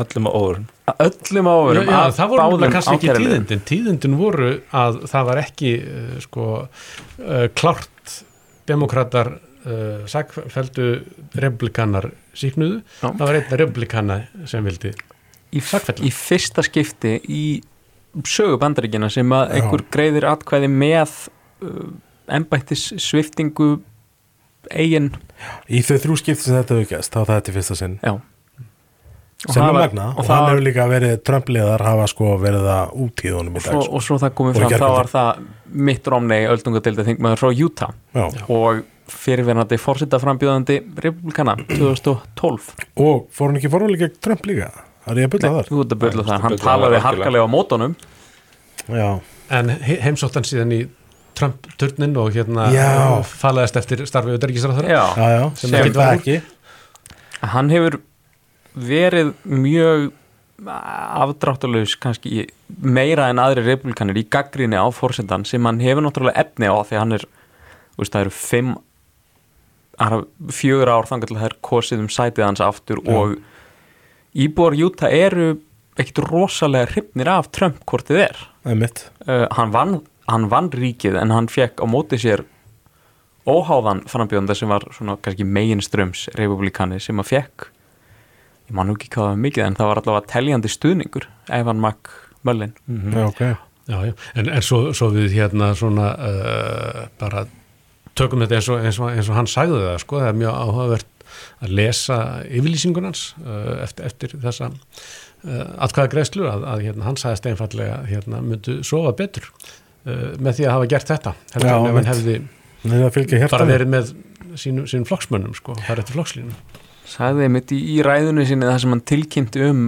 Öllum 0.00 0.28
á 0.28 0.32
óvörun. 0.32 0.66
að 0.88 1.02
öllum 1.04 1.48
já, 1.90 1.96
af 1.98 2.16
það 2.16 2.30
voru 2.30 2.42
nefnilega 2.44 2.72
kannski 2.76 2.94
ekki 2.96 3.14
tíðindin. 3.18 3.62
Tíðindin 3.68 4.16
voru 4.16 4.50
að 4.72 4.98
það 5.10 5.26
var 5.28 5.40
ekki 5.42 5.72
uh, 5.82 6.14
sko 6.24 6.46
uh, 6.62 7.46
klárt 7.58 8.14
demokrater 8.70 9.32
uh, 9.36 10.06
sagfældu 10.08 10.88
republikanar 11.42 12.10
síknuðu. 12.32 12.80
Já. 13.02 13.08
Það 13.10 13.24
var 13.26 13.40
einn 13.40 13.52
republikana 13.60 14.18
sem 14.48 14.64
vildi 14.64 14.94
í, 14.94 15.60
Sakfella. 15.60 16.06
í 16.06 16.12
fyrsta 16.14 16.64
skipti 16.64 17.18
í 17.28 17.44
sögu 18.26 18.58
bandaríkina 18.60 19.10
sem 19.12 19.34
að 19.34 19.54
einhver 19.58 19.84
greiðir 19.92 20.26
atkvæði 20.30 20.70
með 20.72 21.14
uh, 21.64 21.86
embættis 22.30 22.88
sviftingu 23.02 23.78
eigin. 24.70 25.12
Í 25.70 25.82
þau 25.86 25.96
þrjú 26.02 26.18
skipti 26.20 26.48
sem 26.48 26.58
þetta 26.58 26.82
gæst 26.90 27.14
þá 27.14 27.22
er 27.22 27.32
þetta 27.34 27.56
fyrsta 27.56 27.78
sinn. 27.78 27.96
Já. 28.04 28.18
Og 29.40 29.54
sem 29.54 29.62
það 29.62 29.70
er 29.70 29.76
magna 29.78 30.06
og, 30.10 30.18
og, 30.18 30.26
hann 30.26 30.42
það, 30.42 30.50
hefur 30.50 30.64
líka 30.66 30.86
verið 30.90 31.12
Trump-liðar 31.24 31.84
hafa 31.86 32.08
sko 32.12 32.34
verið 32.42 32.66
að 32.74 32.90
út 33.06 33.22
í 33.24 33.30
honum 33.32 33.54
í 33.54 33.56
og, 33.56 33.62
dag 33.64 33.72
svo, 33.72 33.84
sko. 33.86 33.94
og 33.96 34.04
svo 34.04 34.18
það 34.20 34.34
komið 34.36 34.58
Og 34.58 34.60
fram 34.60 34.74
þá 34.74 34.90
var 34.92 35.08
það 35.14 35.40
mitt 35.88 36.10
Romney 36.12 36.48
öldungadeilda 36.50 37.06
þingmaður 37.06 37.40
frá 37.40 37.62
Utah. 37.64 37.94
Já. 38.12 38.26
og 38.52 38.82
fyrirverandi 39.10 39.80
fórseta 39.80 40.20
frambjóðandi 40.22 40.76
republikana 41.02 41.56
2012 41.72 42.68
og 43.06 43.26
fór 43.32 43.50
hann 43.50 43.60
ekki 43.62 43.72
líka? 44.52 44.68
það 44.76 44.89
er 45.16 45.20
ég 45.22 45.28
að 45.28 45.34
bylla 45.36 45.50
þar? 45.56 45.68
þú 45.70 45.80
ert 45.84 45.94
að 45.96 46.00
byrja 46.04 46.24
það, 46.28 46.40
hann 46.44 46.56
talaði 46.64 47.00
harkalega 47.06 47.46
á 47.46 47.50
mótonum 47.50 47.94
Já, 48.90 49.08
en 49.50 49.68
he- 49.86 50.00
heimsótt 50.04 50.34
hann 50.38 50.46
síðan 50.48 50.72
í 50.76 50.80
Trump-turnin 51.38 52.16
og 52.20 52.32
hérna 52.34 52.68
falaðist 53.24 53.76
eftir 53.80 54.02
starfið 54.08 54.36
auðverkisræðara. 54.36 54.88
já, 54.90 55.04
já, 55.16 55.28
já, 55.38 55.44
Sem 55.56 55.70
það 55.70 55.94
var 55.96 56.18
ekki. 56.18 56.40
Hann 57.54 57.70
hefur 57.72 58.00
verið 58.76 59.30
mjög 59.44 60.10
afdráttalaus 60.66 61.94
kannski 61.96 62.42
meira 62.84 63.30
en 63.32 63.40
aðri 63.40 63.64
republikanir 63.64 64.18
í 64.20 64.26
gaggrinni 64.28 64.76
á 64.76 64.84
fórsendan 64.92 65.46
sem 65.48 65.64
hann 65.64 65.80
hefur 65.80 66.04
náttúrulega 66.04 66.42
efni 66.44 66.68
á 66.68 66.76
því 66.84 66.98
hann 67.00 67.16
er 67.16 67.24
þú 67.24 68.02
veist, 68.02 68.12
það 68.12 68.26
eru 68.26 68.34
fimm 68.36 68.74
fjögur 70.50 70.88
ár 70.92 71.08
þangar 71.08 71.28
til 71.30 71.36
það 71.38 71.48
er 71.50 71.56
kosið 71.66 72.02
um 72.04 72.10
sætið 72.12 72.46
hans 72.46 72.62
aftur 72.64 73.00
og 73.04 73.34
íbúar 74.34 74.76
Júta 74.78 75.10
eru 75.10 75.52
ekkit 76.00 76.22
rosalega 76.24 76.90
hrifnir 76.92 77.28
af 77.30 77.50
Trump 77.54 77.82
hvort 77.88 78.08
þið 78.08 78.22
er. 78.28 78.40
Það 78.64 78.72
er 78.72 78.80
mitt 78.84 79.04
uh, 79.26 79.46
hann, 79.56 79.74
vann, 79.74 79.98
hann 80.30 80.48
vann 80.52 80.70
ríkið 80.74 81.18
en 81.20 81.34
hann 81.34 81.50
fekk 81.52 81.82
á 81.82 81.86
móti 81.90 82.20
sér 82.20 82.44
óháðan 83.48 84.04
frambjóðanda 84.10 84.56
sem 84.56 84.70
var 84.70 84.84
svona 84.94 85.16
kannski 85.22 85.46
meginströms 85.48 86.28
republikani 86.38 87.00
sem 87.02 87.20
að 87.22 87.30
fekk 87.34 87.70
ég 88.70 88.76
man 88.76 88.90
nú 88.90 88.96
ekki 88.98 89.10
hvað 89.10 89.24
það 89.24 89.32
var 89.32 89.40
mikið 89.46 89.66
en 89.66 89.78
það 89.78 89.90
var 89.90 90.00
allavega 90.02 90.32
teljandi 90.34 90.70
stuðningur 90.70 91.26
Evan 91.56 91.80
McMullin 91.80 92.74
já, 92.86 93.24
ok, 93.26 93.42
Já, 93.90 93.96
já, 94.06 94.12
en, 94.38 94.50
en 94.54 94.62
svo, 94.62 94.82
svo 94.94 95.08
við 95.14 95.32
hérna 95.34 95.72
svona 95.74 96.12
uh, 96.14 97.00
bara 97.18 97.46
tökum 98.18 98.44
þetta 98.44 98.60
eins 98.60 98.68
og, 98.70 98.84
eins, 98.84 99.00
og, 99.00 99.08
eins 99.10 99.30
og 99.32 99.38
hann 99.38 99.50
sagði 99.50 99.80
það, 99.82 99.96
sko, 100.04 100.20
það 100.20 100.30
er 100.30 100.38
mjög 100.44 100.60
áhugavert 100.60 101.09
að 101.60 101.74
lesa 101.80 102.20
yfirlýsingunans 102.48 103.26
uh, 103.42 103.82
eftir, 103.84 104.08
eftir 104.10 104.36
þessa 104.42 104.70
uh, 104.70 105.84
atkvæða 105.86 106.12
greiðslu 106.14 106.48
að, 106.50 106.66
að 106.72 106.86
hérna, 106.88 107.06
hann 107.08 107.20
sagðist 107.20 107.48
einfallega 107.50 108.00
hérna, 108.08 108.42
myndu 108.44 108.80
sofa 108.86 109.14
betur 109.18 109.50
uh, 109.50 110.34
með 110.38 110.60
því 110.60 110.68
að 110.68 110.74
hafa 110.76 110.90
gert 110.94 111.14
þetta 111.14 111.36
heldur 111.54 111.72
en 111.72 111.90
ef 111.90 112.00
hann 112.00 112.12
hefði 112.14 112.40
fylgja 113.16 113.50
bara 113.52 113.68
verið 113.68 113.92
með 113.92 114.14
sínum, 114.58 114.86
sínum 114.88 115.08
flokksmönnum, 115.08 115.56
sko, 115.56 115.76
það 115.80 115.92
er 115.94 116.02
eftir 116.02 116.16
flokkslínum. 116.16 116.78
Sagði 117.10 117.48
mitt 117.50 117.72
í, 117.74 117.80
í 117.96 117.98
ræðinu 118.06 118.44
sinni 118.46 118.68
það 118.68 118.78
sem 118.84 118.94
hann 118.94 119.02
tilkynnti 119.10 119.64
um 119.66 119.82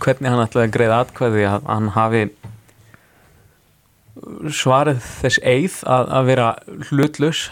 hvernig 0.00 0.32
hann 0.32 0.42
ætlaði 0.44 0.68
að 0.68 0.74
greiða 0.78 1.00
atkvæði 1.04 1.46
að 1.50 1.68
hann 1.68 1.90
hafi 1.94 2.24
svarið 4.54 5.02
þess 5.20 5.40
eið 5.42 5.78
að, 5.90 6.10
að 6.18 6.28
vera 6.30 6.48
hlutlaus 6.88 7.42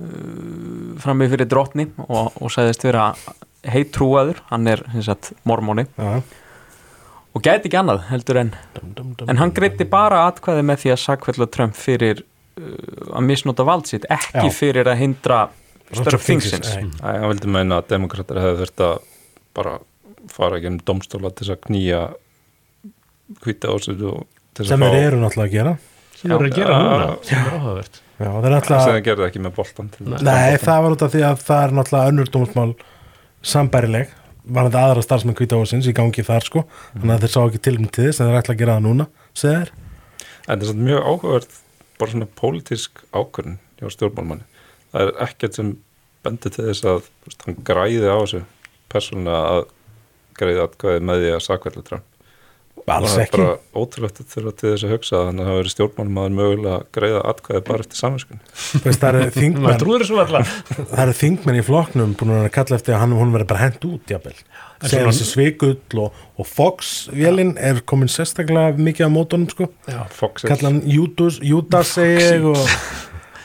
uh, 0.00 0.98
frammi 1.02 1.28
fyrir 1.32 1.48
drottni 1.50 1.88
og, 2.06 2.32
og 2.40 2.52
sagðist 2.52 2.84
vera 2.88 3.10
heitrúaður, 3.70 4.40
hann 4.50 4.68
er 4.72 4.82
sem 4.94 5.04
sagt, 5.10 5.32
mormóni 5.48 5.84
já, 5.96 6.22
og 7.30 7.44
gæti 7.44 7.68
ekki 7.68 7.78
annað 7.78 8.06
heldur 8.08 8.40
en 8.40 8.54
Dum, 8.74 8.92
dum, 8.96 9.14
dum, 9.18 9.30
en 9.30 9.40
hann 9.42 9.52
greiti 9.54 9.86
bara 9.88 10.24
atkvæði 10.30 10.64
með 10.66 10.84
því 10.84 10.94
að 10.94 11.02
sakfella 11.04 11.48
Trump 11.52 11.76
fyrir 11.78 12.24
uh, 12.24 13.12
að 13.14 13.26
misnota 13.28 13.66
vald 13.68 13.90
sitt 13.90 14.08
ekki 14.10 14.48
Já. 14.48 14.56
fyrir 14.56 14.90
að 14.90 15.02
hindra 15.04 15.44
störf 15.90 16.26
þingsins. 16.26 16.72
Æ, 16.78 16.82
hann 17.02 17.30
vildi 17.32 17.50
meina 17.50 17.80
að 17.80 17.88
demokrater 17.94 18.38
hefði 18.40 18.64
þurft 18.64 18.84
að 18.86 18.98
bara 19.58 19.78
fara 20.30 20.58
ekki 20.58 20.70
um 20.70 20.76
domstóla 20.86 21.32
til 21.34 21.46
þess 21.46 21.56
að 21.56 21.64
knýja 21.66 22.02
hvita 23.42 23.72
þess 23.74 24.70
sem 24.70 24.84
að 24.84 24.94
þeir 24.94 25.02
fá 25.02 25.08
eru 25.08 25.18
náttúrulega 25.22 25.48
að 25.48 25.56
gera. 25.56 25.74
Sem 26.20 26.34
eru 26.36 26.46
að 26.50 26.56
gera 26.58 26.78
núna, 26.84 27.10
sem 27.26 27.40
er 27.40 27.56
áhugavert 27.56 28.00
Já, 28.20 28.30
þeir 28.30 28.48
sem 28.50 28.56
ætla 28.60 28.80
þeir 28.84 29.04
gerði 29.08 29.26
ekki 29.30 29.44
með 29.44 29.54
boltan 29.56 29.92
til 29.94 30.06
Nei. 30.06 30.18
Nei, 30.26 30.56
það 30.60 30.82
var 30.84 30.96
út 30.96 31.04
af 31.06 31.12
því 31.14 31.22
að 31.26 31.44
það 31.46 31.62
er 31.64 31.76
náttúrulega 31.78 32.14
önnur 32.14 32.32
dómsmál 32.34 32.72
sambærileg 33.40 34.16
var 34.50 34.66
þetta 34.68 34.82
aðra 34.86 35.04
starfsmenn 35.04 35.38
kvítahúsins 35.38 35.88
í 35.88 35.94
gangi 35.96 36.24
þar 36.26 36.44
sko 36.44 36.64
þannig 36.92 37.14
að 37.14 37.24
þeir 37.24 37.32
sá 37.32 37.40
ekki 37.42 37.62
tilmynd 37.64 37.92
til 37.96 38.06
þess 38.08 38.20
en 38.20 38.30
þeir 38.30 38.40
ætla 38.42 38.56
að 38.56 38.60
gera 38.60 38.76
það 38.76 38.86
núna 38.88 39.06
þeir 39.40 39.72
En 40.50 40.58
það 40.58 40.64
er 40.64 40.70
samt 40.72 40.82
mjög 40.82 41.04
áhugavert 41.06 41.58
bara 42.00 42.10
svona 42.14 42.28
pólitísk 42.40 43.02
ákvörn 43.14 43.58
hjá 43.78 43.92
stjórnmálmanni. 43.94 44.46
Það 44.90 45.04
er 45.04 45.12
ekkert 45.26 45.58
sem 45.58 45.68
bendir 46.24 46.54
til 46.54 46.64
þess 46.66 46.86
að 46.90 47.04
veist, 47.26 47.44
hann 47.46 47.58
græði 47.68 48.08
á 48.10 48.18
þessu 48.18 48.40
persónulega 48.90 49.52
að 49.54 49.60
græði 50.40 50.64
atkvæði 50.64 51.04
með 51.06 51.22
því 51.22 51.30
að 51.36 51.44
sakvelda 51.46 52.00
Trump. 52.90 53.06
Alls 53.06 53.14
það 53.14 53.22
er 53.22 53.26
ekki. 53.26 53.40
bara 53.40 53.82
ótrúlegt 53.84 54.20
að 54.20 54.30
þurfa 54.34 54.54
til 54.60 54.70
þess 54.70 54.86
að 54.86 54.94
hugsa 54.94 55.22
þannig 55.26 55.40
að 55.40 55.46
það 55.46 55.50
hafa 55.50 55.60
verið 55.60 55.74
stjórnmálmaður 55.76 56.36
mögulega 56.40 56.76
að 56.76 56.88
græða 56.98 57.20
atkvæði 57.32 57.62
bara 57.70 57.86
eftir 57.86 58.00
saminskun. 58.00 58.42
Veist, 58.84 59.00
það 59.00 59.20
eru 59.20 59.30
þingmenn 59.40 59.80
trúður 59.80 60.04
þessu 60.04 60.18
alltaf 60.24 60.56
það 60.80 61.04
eru 61.04 61.18
þingmenn 61.20 61.60
í 61.60 61.66
flokknum 61.70 62.16
búin 62.20 62.34
að 62.36 62.50
kalla 62.56 62.80
eftir 62.80 62.96
að 62.96 63.04
hann 63.04 63.16
hún 63.18 63.34
verið 63.36 63.50
bara 63.52 63.64
hent 63.66 63.86
út 63.88 64.14
jafnvel 64.14 64.36
segja 64.88 65.10
þessi 65.10 65.28
svikull 65.28 66.00
og, 66.04 66.24
og 66.40 66.48
Fox-vélinn 66.48 67.52
er 67.60 67.82
komin 67.88 68.10
sérstaklega 68.10 68.80
mikið 68.80 69.10
á 69.10 69.10
mótunum 69.12 69.50
sko 69.52 69.68
Fox 70.14 70.46
kalla 70.48 70.70
hann 70.70 70.82
Judas, 70.88 71.40
og, 71.40 72.64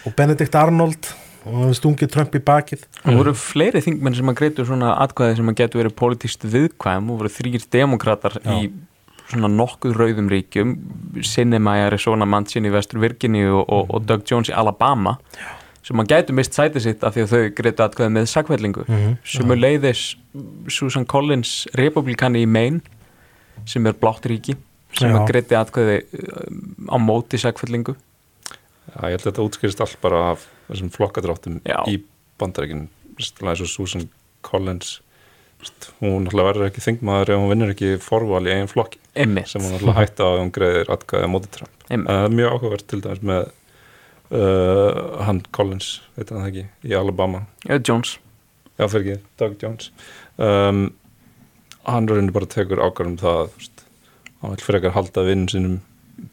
og 0.06 0.18
Benedikt 0.18 0.56
Arnold 0.60 1.12
og 1.46 1.60
hann 1.60 1.78
stungið 1.78 2.12
Trump 2.14 2.36
í 2.38 2.42
bakið 2.42 2.86
Það 3.02 3.20
voru 3.20 3.36
fleiri 3.38 3.84
þingmenn 3.86 4.18
sem 4.18 4.32
að 4.32 4.40
greitu 4.40 4.66
svona 4.66 4.96
atkvæði 5.04 5.40
sem 5.40 5.52
að 5.52 5.60
getur 5.62 5.84
verið 5.84 5.98
politist 6.00 6.48
viðkvæm 6.56 7.12
og 7.12 7.22
voru 7.22 7.34
þrýr 7.36 7.68
demokrater 7.76 8.40
í 8.56 8.60
svona 9.32 9.50
nokkuð 9.50 9.96
rauðum 9.98 10.28
ríkjum 10.32 10.76
Sinema 11.26 11.78
í 11.80 11.86
Arizona, 11.88 12.26
Mancini 12.30 12.70
í 12.70 12.74
Vestur 12.76 13.00
Virginia 13.02 13.52
og, 13.54 13.66
og, 13.70 13.94
og 13.96 14.06
Doug 14.10 14.26
Jones 14.30 14.52
í 14.52 14.56
Alabama 14.58 15.18
sem 15.86 16.00
að 16.02 16.08
gætu 16.10 16.34
mist 16.34 16.56
sæti 16.58 16.82
sitt 16.82 17.04
af 17.06 17.14
því 17.14 17.24
að 17.26 17.32
þau 17.34 17.42
greitu 17.60 17.84
atkvæði 17.86 18.14
með 18.16 18.30
sakvellingu 18.32 18.86
Mhm. 18.90 19.18
sem 19.24 19.52
er 19.52 19.60
leiðis 19.62 20.04
Susan 20.70 21.06
Collins 21.06 21.68
republikani 21.78 22.42
í 22.46 22.50
Maine 22.50 22.82
sem 23.66 23.86
er 23.86 23.94
blátt 23.94 24.26
ríki 24.26 24.56
sem 24.96 25.10
Já. 25.12 25.18
að 25.20 25.28
greiti 25.30 25.56
atkvæði 25.60 25.98
um, 26.22 26.90
á 26.90 26.98
móti 26.98 27.38
sakvellingu 27.42 27.96
Já, 27.96 29.02
ég 29.10 29.16
held 29.18 29.22
að 29.26 29.30
þetta 29.32 29.46
útskýrist 29.50 29.82
allt 29.82 29.98
bara 30.02 30.32
af 30.34 30.46
þessum 30.70 30.90
flokkadráttum 30.94 31.62
Já. 31.66 31.82
í 31.90 32.00
bandarækinu 32.40 32.88
eins 33.18 33.62
og 33.62 33.68
Susan 33.70 34.10
Collins 34.46 35.00
veist, 35.66 35.90
hún 36.00 36.30
verður 36.32 36.70
ekki 36.70 36.84
þingmaður 36.86 37.34
ef 37.36 37.42
hún 37.42 37.52
vinnur 37.52 37.74
ekki 37.74 37.92
forval 38.04 38.44
í 38.46 38.54
eigin 38.54 38.72
flokki 38.72 39.02
Emmitt, 39.16 39.48
sem 39.52 39.64
hún 39.64 39.94
hætti 39.96 40.24
á 40.24 40.28
ef 40.28 40.42
hún 40.42 40.52
greiðir 40.56 40.92
atkvæði 40.92 41.28
á 41.28 41.30
móti 41.32 41.52
Trump. 41.54 41.72
Einmitt. 41.88 42.10
það 42.12 42.26
er 42.28 42.36
mjög 42.40 42.56
áhugavert 42.56 42.88
til 42.92 43.02
dæmis 43.06 43.24
með 43.30 43.46
uh, 44.36 45.00
hann 45.24 45.42
Collins, 45.56 45.90
hann 46.18 46.30
það 46.32 46.50
ekki, 46.50 46.66
í 46.84 46.96
Alabama. 47.00 47.46
Já, 47.64 47.80
Jones. 47.80 48.18
Já 48.76 48.88
fyrir 48.92 49.06
ekki, 49.06 49.34
Doug 49.40 49.58
Jones. 49.64 49.90
Um, 50.36 50.84
hann 51.88 52.12
raunin 52.12 52.34
bara 52.36 52.50
tekur 52.52 52.84
ákvarðum 52.84 53.18
það 53.22 53.42
veist, 53.56 53.86
hann 54.42 54.56
vil 54.56 54.68
frekar 54.68 54.96
halda 54.98 55.26
vinn 55.30 55.48
sínum 55.52 55.80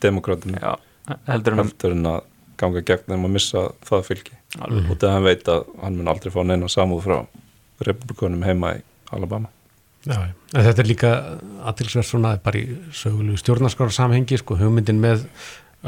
en 0.02 1.58
heldur 1.58 1.94
en 1.94 2.06
að 2.08 2.22
ganga 2.60 2.82
gegn 2.86 3.08
þeim 3.08 3.26
að 3.26 3.34
missa 3.36 3.66
það 3.86 4.08
fylgi. 4.10 4.38
Alveg. 4.58 4.88
Og 4.90 4.98
þegar 4.98 5.14
hann 5.16 5.26
veit 5.26 5.48
að 5.50 5.68
hann 5.82 5.98
mun 5.98 6.10
aldrei 6.12 6.34
fá 6.34 6.42
neina 6.46 6.68
samúð 6.70 7.06
frá 7.06 7.18
republikunum 7.82 8.44
heima 8.46 8.76
í 8.78 8.82
Alabama. 9.16 9.50
Já, 10.02 10.16
en 10.18 10.64
þetta 10.66 10.82
er 10.82 10.88
líka 10.88 11.10
aðtilsverð 11.70 12.08
svona 12.08 12.32
bara 12.42 12.58
í 12.58 12.78
sögulegu 12.96 13.38
stjórnarskrára 13.38 13.94
samhengi 13.94 14.40
sko, 14.40 14.56
hugmyndin 14.58 14.98
með 15.02 15.28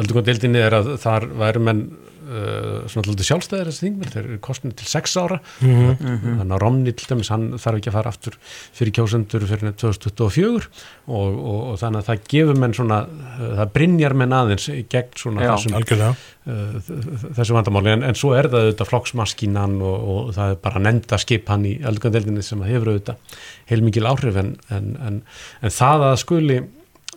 öldungadeildinni 0.00 0.59
er 0.64 0.74
að 0.80 0.94
þar 1.02 1.28
væri 1.38 1.61
menn 1.62 1.80
uh, 2.24 2.83
svona 2.90 3.11
alltaf 3.12 3.26
sjálfstæðir 3.28 3.68
þessi 3.70 3.85
þingmenn, 3.85 4.11
þeir 4.14 4.24
eru 4.24 4.38
kostnir 4.42 4.74
til 4.78 4.88
sex 4.90 5.12
ára. 5.20 5.37
Mhm. 5.61 5.92
þannig 6.40 6.54
að 6.57 6.62
Romney 6.64 6.94
til 6.96 7.09
dæmis, 7.12 7.30
hann 7.30 7.44
þarf 7.61 7.78
ekki 7.78 7.90
að 7.92 7.96
fara 7.98 8.12
aftur 8.14 8.38
fyrir 8.74 8.94
kjósendur 8.98 9.44
fyrir 9.50 9.74
2024 9.78 10.66
og, 11.07 11.14
og, 11.14 11.59
og 11.70 11.78
þannig 11.83 12.00
að 12.02 12.09
það 12.11 12.24
gefur 12.35 12.59
menn 12.64 12.74
svona, 12.76 13.00
uh, 13.07 13.48
það 13.61 13.72
brinjar 13.78 14.16
menn 14.18 14.35
aðeins 14.40 14.66
gegn 14.92 15.14
svona 15.20 15.46
Já. 15.46 15.52
þessum 15.54 15.78
uh, 16.11 16.78
þ- 16.88 17.35
þessu 17.38 17.57
vandamáli. 17.61 17.94
En, 17.94 18.07
en 18.11 18.18
svo 18.18 18.35
er 18.38 18.48
það 18.50 18.66
auðvitað 18.66 18.90
flokksmaskinan 18.92 19.76
og, 19.85 20.09
og 20.14 20.33
það 20.38 20.54
er 20.57 20.62
bara 20.66 20.83
nefnda 20.88 21.20
skip 21.22 21.52
hann 21.54 21.68
í 21.70 21.76
öldungadeildinni 21.87 22.42
sem 22.46 22.64
að 22.66 22.72
hefur 22.74 22.94
auðvitað 22.96 23.42
heilmikil 23.70 24.09
áhrif 24.11 24.40
en, 24.42 24.57
en, 24.74 24.90
en, 25.07 25.20
en 25.62 25.72
það 25.83 26.09
að 26.11 26.18
skuli 26.24 26.59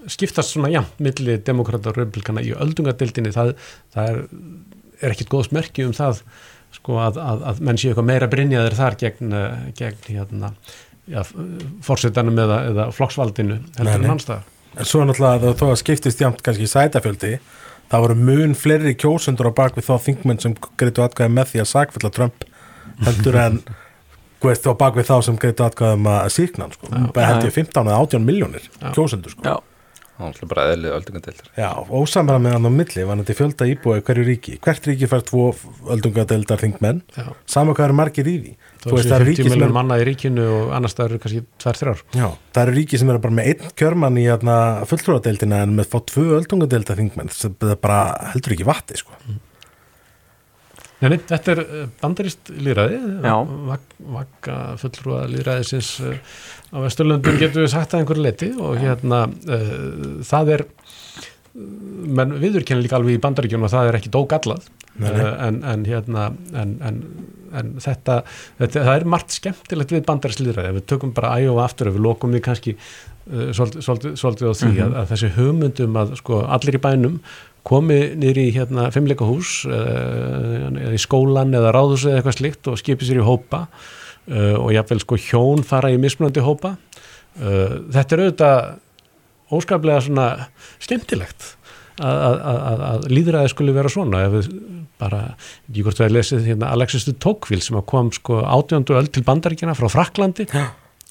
skiptast 0.07 0.55
svona 0.55 0.71
jafn 0.73 1.03
milli 1.03 1.37
demokrata 1.45 1.91
og 1.91 1.99
republikana 1.99 2.43
í 2.45 2.53
öldungadeildinni. 2.55 3.33
Það, 3.35 3.53
það 3.95 4.11
er, 4.11 4.21
er 5.01 5.15
ekkit 5.15 5.31
góðs 5.33 5.51
merki 5.55 5.87
um 5.87 5.95
það 5.97 6.23
sko 6.75 6.99
að, 7.01 7.21
að, 7.21 7.45
að 7.51 7.63
menn 7.63 7.79
séu 7.79 7.91
eitthvað 7.91 8.09
meira 8.09 8.29
brinjaður 8.31 8.75
þar 8.77 8.97
gegn, 9.01 9.33
eh, 9.33 9.63
gegn 9.77 10.09
hérna 10.11 10.51
já, 11.07 11.21
fórsetanum 11.85 12.37
eða, 12.43 12.59
eða 12.71 12.87
flokksvaldinu 12.95 13.61
heldur 13.77 13.95
en 13.95 14.11
mannstæðar 14.11 14.53
en 14.77 14.89
svo 14.89 15.05
náttúrulega 15.07 15.55
þó 15.57 15.65
að 15.71 15.79
skiptist 15.81 16.21
jæmt 16.21 16.43
kannski 16.45 16.67
í 16.67 16.71
sætafjöldi 16.71 17.33
það 17.87 18.03
voru 18.03 18.17
mun 18.19 18.55
fleiri 18.59 18.93
kjósendur 18.99 19.49
á 19.49 19.57
bak 19.57 19.77
við 19.77 19.87
þá 19.87 19.95
þingmenn 20.09 20.41
sem 20.43 20.55
greitu 20.79 21.05
atkvæði 21.05 21.33
með 21.37 21.53
því 21.53 21.63
að 21.63 21.69
sakfella 21.71 22.13
Trump 22.13 22.45
heldur 23.07 23.39
en 23.41 23.61
veist, 24.43 24.67
á 24.67 24.73
bak 24.77 24.99
við 24.99 25.09
þá 25.09 25.15
sem 25.25 25.39
greitu 25.39 25.65
atkvæði 25.65 25.99
um 26.01 26.11
að 26.11 26.29
síkna 26.35 26.67
hann 26.67 26.75
sko. 26.75 26.91
bara 27.15 27.31
held 27.31 27.47
ég 27.47 27.55
15 27.55 27.89
eða 27.89 28.03
18 28.03 28.27
miljónir 28.27 28.69
kjósendur 28.93 29.33
sko. 29.33 29.47
Já, 29.47 29.55
hann 30.17 30.33
ætla 30.33 30.47
bara 30.49 30.65
eðlið 30.73 30.95
öldungadeildar. 30.97 31.49
Já, 31.57 31.69
ósamræða 31.87 32.41
með 32.43 32.55
hann 32.57 32.69
á 32.69 32.71
milli 32.73 33.05
var 33.07 33.19
þetta 33.21 33.35
fjölda 33.37 33.67
íbúi 33.71 33.97
í 33.99 34.03
hverju 34.07 34.25
ríki. 34.27 34.55
Hvert 34.65 34.89
ríki 34.89 35.09
fær 35.11 35.25
tvo 35.27 35.43
öldungadeildar 35.93 36.63
þingmenn 36.63 37.01
Já. 37.15 37.27
sama 37.45 37.75
hvað 37.77 37.89
eru 37.89 37.97
margir 38.01 38.29
í 38.31 38.35
því. 38.41 38.53
Þú 38.83 38.93
veist, 38.95 39.09
það 39.09 39.11
það 39.11 39.17
eru 39.17 39.25
er 39.25 39.29
ríki 39.31 39.45
50 39.47 39.53
sem 39.53 39.65
eru 39.67 39.77
manna 39.77 39.97
í 39.97 40.05
ríkinu 40.07 40.45
og 40.53 40.75
annars 40.77 40.97
það 40.97 41.09
eru 41.09 41.21
kannski 41.23 41.41
2-3 41.63 41.95
Já, 42.17 42.27
það 42.55 42.61
eru 42.63 42.77
ríki 42.77 43.01
sem 43.01 43.11
eru 43.13 43.23
bara 43.25 43.37
með 43.39 43.49
einn 43.51 43.73
kjörmann 43.81 44.21
í 44.21 44.27
hérna, 44.27 44.57
fulltrúadeildina 44.89 45.63
en 45.65 45.75
með 45.77 45.91
fá 45.91 45.99
tvö 46.13 46.25
öldungadeildar 46.39 47.01
þingmenn 47.01 47.33
sem 47.33 47.57
það 47.61 47.75
bara 47.83 48.01
heldur 48.33 48.57
ekki 48.57 48.67
vatti 48.69 49.01
sko. 49.01 49.17
Nei, 50.97 51.11
nei, 51.13 51.17
þetta 51.29 51.53
er 51.53 51.59
eh, 51.61 51.81
bandarist 52.01 52.49
Já. 53.21 53.33
vak, 53.69 53.83
vakka 54.15 54.55
fullrúa 54.81 55.27
líðræðisins 55.29 55.91
uh, 56.01 56.15
á 56.73 56.77
Vesturlöndum 56.81 57.37
getur 57.37 57.67
við 57.67 57.73
sagt 57.75 57.93
að 57.93 58.01
einhverju 58.01 58.23
leti 58.25 58.49
og 58.57 58.79
hérna 58.81 59.27
uh, 59.29 60.23
það 60.25 60.53
er 60.55 60.63
menn 62.17 62.33
viðurkenna 62.41 62.81
líka 62.81 62.97
alveg 62.97 63.17
í 63.17 63.21
bandaríkjunum 63.21 63.67
og 63.67 63.73
það 63.73 63.91
er 63.91 63.97
ekki 63.99 64.13
dógallað 64.13 64.65
uh, 64.65 65.19
en, 65.47 65.59
en 65.69 65.85
hérna 65.85 66.31
en, 66.63 66.73
en, 66.89 66.97
en 67.61 67.69
þetta, 67.83 68.23
þetta 68.57 68.87
það 68.89 68.95
er 68.95 69.05
margt 69.13 69.37
skemmtilegt 69.37 69.93
við 69.93 70.07
bandarist 70.07 70.41
líðræði 70.41 70.71
ef 70.71 70.79
við 70.79 70.87
tökum 70.93 71.13
bara 71.17 71.35
æg 71.37 71.51
og 71.53 71.61
aftur 71.65 71.91
ef 71.91 71.97
við 71.99 72.07
lokum 72.07 72.33
við 72.33 72.43
kannski 72.49 72.73
uh, 72.73 73.53
svolítið, 73.53 74.49
á 74.49 74.53
því 74.63 74.73
að, 74.81 74.97
að 75.03 75.13
þessi 75.13 75.31
hugmyndum 75.37 76.01
að 76.01 76.17
sko 76.23 76.41
allir 76.57 76.79
í 76.79 76.83
bænum 76.87 77.21
komi 77.67 77.99
niður 78.19 78.41
í 78.41 78.47
hérna 78.55 78.87
fimmleikahús 78.95 79.53
uh, 79.69 80.67
eða 80.71 80.95
í 80.95 81.01
skólan 81.01 81.55
eða 81.57 81.73
ráðhús 81.75 82.07
eða 82.07 82.21
eitthvað 82.21 82.39
slikt 82.39 82.71
og 82.71 82.79
skipi 82.81 83.07
sér 83.07 83.21
í 83.21 83.27
hópa 83.27 83.65
uh, 83.67 84.55
og 84.61 84.71
jáfnvel 84.75 85.03
sko 85.03 85.19
hjón 85.27 85.65
fara 85.67 85.91
í 85.93 85.99
mismunandi 86.01 86.43
hópa 86.45 86.75
uh, 86.77 87.77
þetta 87.93 88.07
er 88.07 88.25
auðvitað 88.25 88.57
óskaplega 89.57 90.03
svona 90.03 90.27
skemmtilegt 90.83 91.53
að, 91.97 93.05
líðræði 93.09 93.51
skulle 93.53 93.73
vera 93.73 93.89
svona 93.89 94.25
ef 94.27 94.35
við 94.35 94.49
bara, 95.01 95.21
ég 95.73 95.85
hvort 95.85 96.01
að 96.01 96.15
lesið 96.15 96.49
hérna 96.49 96.71
Alexis 96.73 97.07
de 97.07 97.13
Tocqueville 97.17 97.63
sem 97.63 97.77
kom 97.89 98.11
sko 98.13 98.41
átjöndu 98.43 98.97
öll 98.97 99.09
til 99.13 99.23
bandaríkjana 99.25 99.75
frá 99.77 99.89
Fraklandi 99.93 100.47
Já. 100.49 100.67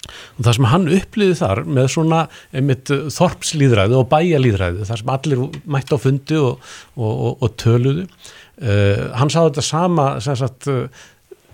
Og 0.06 0.46
það 0.46 0.58
sem 0.58 0.68
hann 0.72 0.86
upplýði 0.98 1.38
þar 1.40 1.62
með 1.78 1.90
svona 1.96 2.22
einmitt 2.52 2.92
uh, 2.94 3.08
þorpslýðræði 3.12 3.98
og 3.98 4.08
bæjalýðræði 4.12 4.88
þar 4.88 5.02
sem 5.02 5.12
allir 5.16 5.44
mætti 5.76 5.98
á 5.98 5.98
fundi 6.02 6.40
og, 6.40 6.70
og, 6.96 7.12
og, 7.12 7.44
og 7.46 7.58
töluðu 7.62 8.06
uh, 8.06 9.04
hann 9.18 9.32
sáði 9.32 9.52
þetta 9.52 9.66
sama 9.66 10.08
sagt 10.26 10.70
uh, 10.72 10.86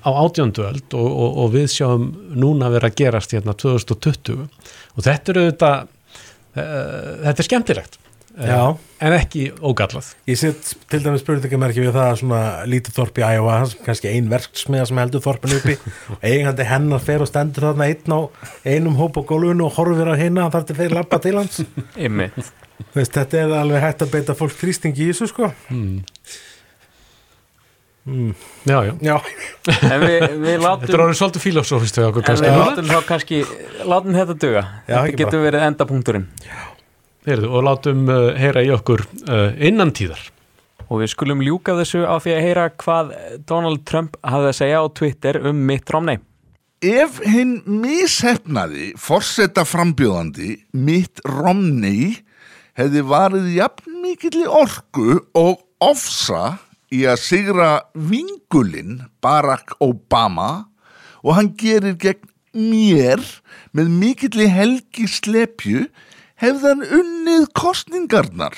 á 0.02 0.10
átjöndu 0.10 0.66
öld 0.66 0.98
og, 0.98 1.48
við 1.54 1.68
sjáum 1.76 2.08
núna 2.34 2.70
vera 2.74 2.90
að 2.90 2.98
gerast 2.98 3.34
hérna 3.36 3.54
2020 3.54 4.42
og 4.42 5.04
þetta 5.06 5.32
er 5.34 5.42
auðvitað 5.42 5.76
uh, 5.78 7.10
þetta 7.22 7.36
er 7.38 7.48
skemmtilegt 7.48 8.01
Já. 8.32 8.76
en 9.04 9.12
ekki 9.12 9.42
ógallað. 9.60 10.12
Ég 10.30 10.38
set 10.40 10.70
til 10.88 11.00
dæmis 11.04 11.20
spurningamerki 11.20 11.82
við 11.82 11.92
það 11.92 12.06
að 12.06 12.20
svona 12.22 12.40
lítið 12.70 12.96
þorp 12.96 13.18
í 13.20 13.24
Æjóa, 13.28 13.56
kannski 13.84 14.08
ein 14.08 14.30
verksmiða 14.32 14.86
sem 14.88 15.00
heldur 15.02 15.24
þorpinu 15.24 15.58
uppi. 15.58 15.76
Og 16.14 16.24
eigandi 16.30 16.68
hennar 16.70 17.02
fer 17.04 17.24
og 17.24 17.28
stendur 17.28 17.68
þarna 17.68 17.90
einn 17.92 18.16
á 18.16 18.20
einum 18.64 18.96
hóp 19.00 19.20
á 19.20 19.22
gólfinu 19.28 19.68
og 19.68 19.76
horfir 19.76 20.08
á 20.08 20.16
hinna 20.16 20.48
þar 20.54 20.68
til 20.68 20.78
fyrir 20.80 20.96
lappa 20.96 21.20
til 21.20 21.36
hans. 21.40 21.60
Veist, 22.96 23.12
þetta 23.12 23.44
er 23.44 23.52
alveg 23.60 23.84
hægt 23.84 24.06
að 24.06 24.16
beita 24.16 24.38
fólk 24.38 24.56
þrýstingi 24.62 25.04
í 25.04 25.12
þessu 25.12 25.28
sko. 25.30 25.52
Já, 28.02 28.78
já. 28.82 28.92
Já, 28.98 29.16
En 29.86 30.00
við, 30.02 30.24
við 30.42 30.56
Þetta 30.56 30.56
er 30.56 30.62
látum 30.64 31.02
orðið 31.04 31.18
svolítið 31.20 31.44
filosófist 31.44 31.98
við 32.00 32.08
okkur 32.08 32.24
við 32.32 32.56
látum 32.58 32.88
þá 32.90 32.96
kannski 33.06 33.38
látum 33.86 34.16
þetta 34.16 34.34
duga. 34.42 34.62
Já, 34.88 34.96
Þetta 34.96 35.18
getur 35.20 35.44
verið 35.44 35.66
endapunkturinn 35.68 36.26
Heyrðu, 37.22 37.52
og 37.54 37.66
látum 37.68 38.06
uh, 38.10 38.32
heyra 38.34 38.64
í 38.66 38.70
okkur 38.74 39.04
uh, 39.30 39.52
innan 39.62 39.92
tíðar 39.94 40.22
Og 40.92 41.00
við 41.00 41.12
skulum 41.14 41.40
ljúka 41.40 41.76
þessu 41.78 42.02
á 42.04 42.20
því 42.20 42.32
að 42.34 42.44
heyra 42.44 42.64
hvað 42.82 43.12
Donald 43.48 43.84
Trump 43.88 44.18
hafði 44.20 44.48
að 44.50 44.58
segja 44.58 44.82
á 44.82 44.86
Twitter 44.92 45.38
um 45.48 45.62
Mitt 45.68 45.88
Romney. 45.94 46.18
Ef 46.82 47.20
hinn 47.24 47.60
mishefnaði 47.64 48.90
forseta 49.00 49.64
frambjóðandi 49.64 50.56
Mitt 50.74 51.22
Romney 51.24 52.18
hefði 52.76 53.04
varið 53.08 53.48
jafn 53.54 54.02
mikill 54.02 54.44
orku 54.50 55.22
og 55.38 55.62
ofsa 55.80 56.58
í 56.92 57.06
að 57.08 57.22
sigra 57.22 57.70
vingulinn 57.94 59.00
Barack 59.24 59.78
Obama 59.80 60.66
og 61.22 61.38
hann 61.38 61.52
gerir 61.56 61.96
gegn 61.96 62.28
mér 62.52 63.22
með 63.72 63.92
mikill 63.96 64.48
helgi 64.50 65.06
slepju 65.08 65.86
hefði 66.42 66.72
hann 66.72 66.82
unnið 66.98 67.44
kostningarnar 67.54 68.56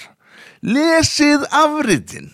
lesið 0.65 1.45
afritin 1.53 2.31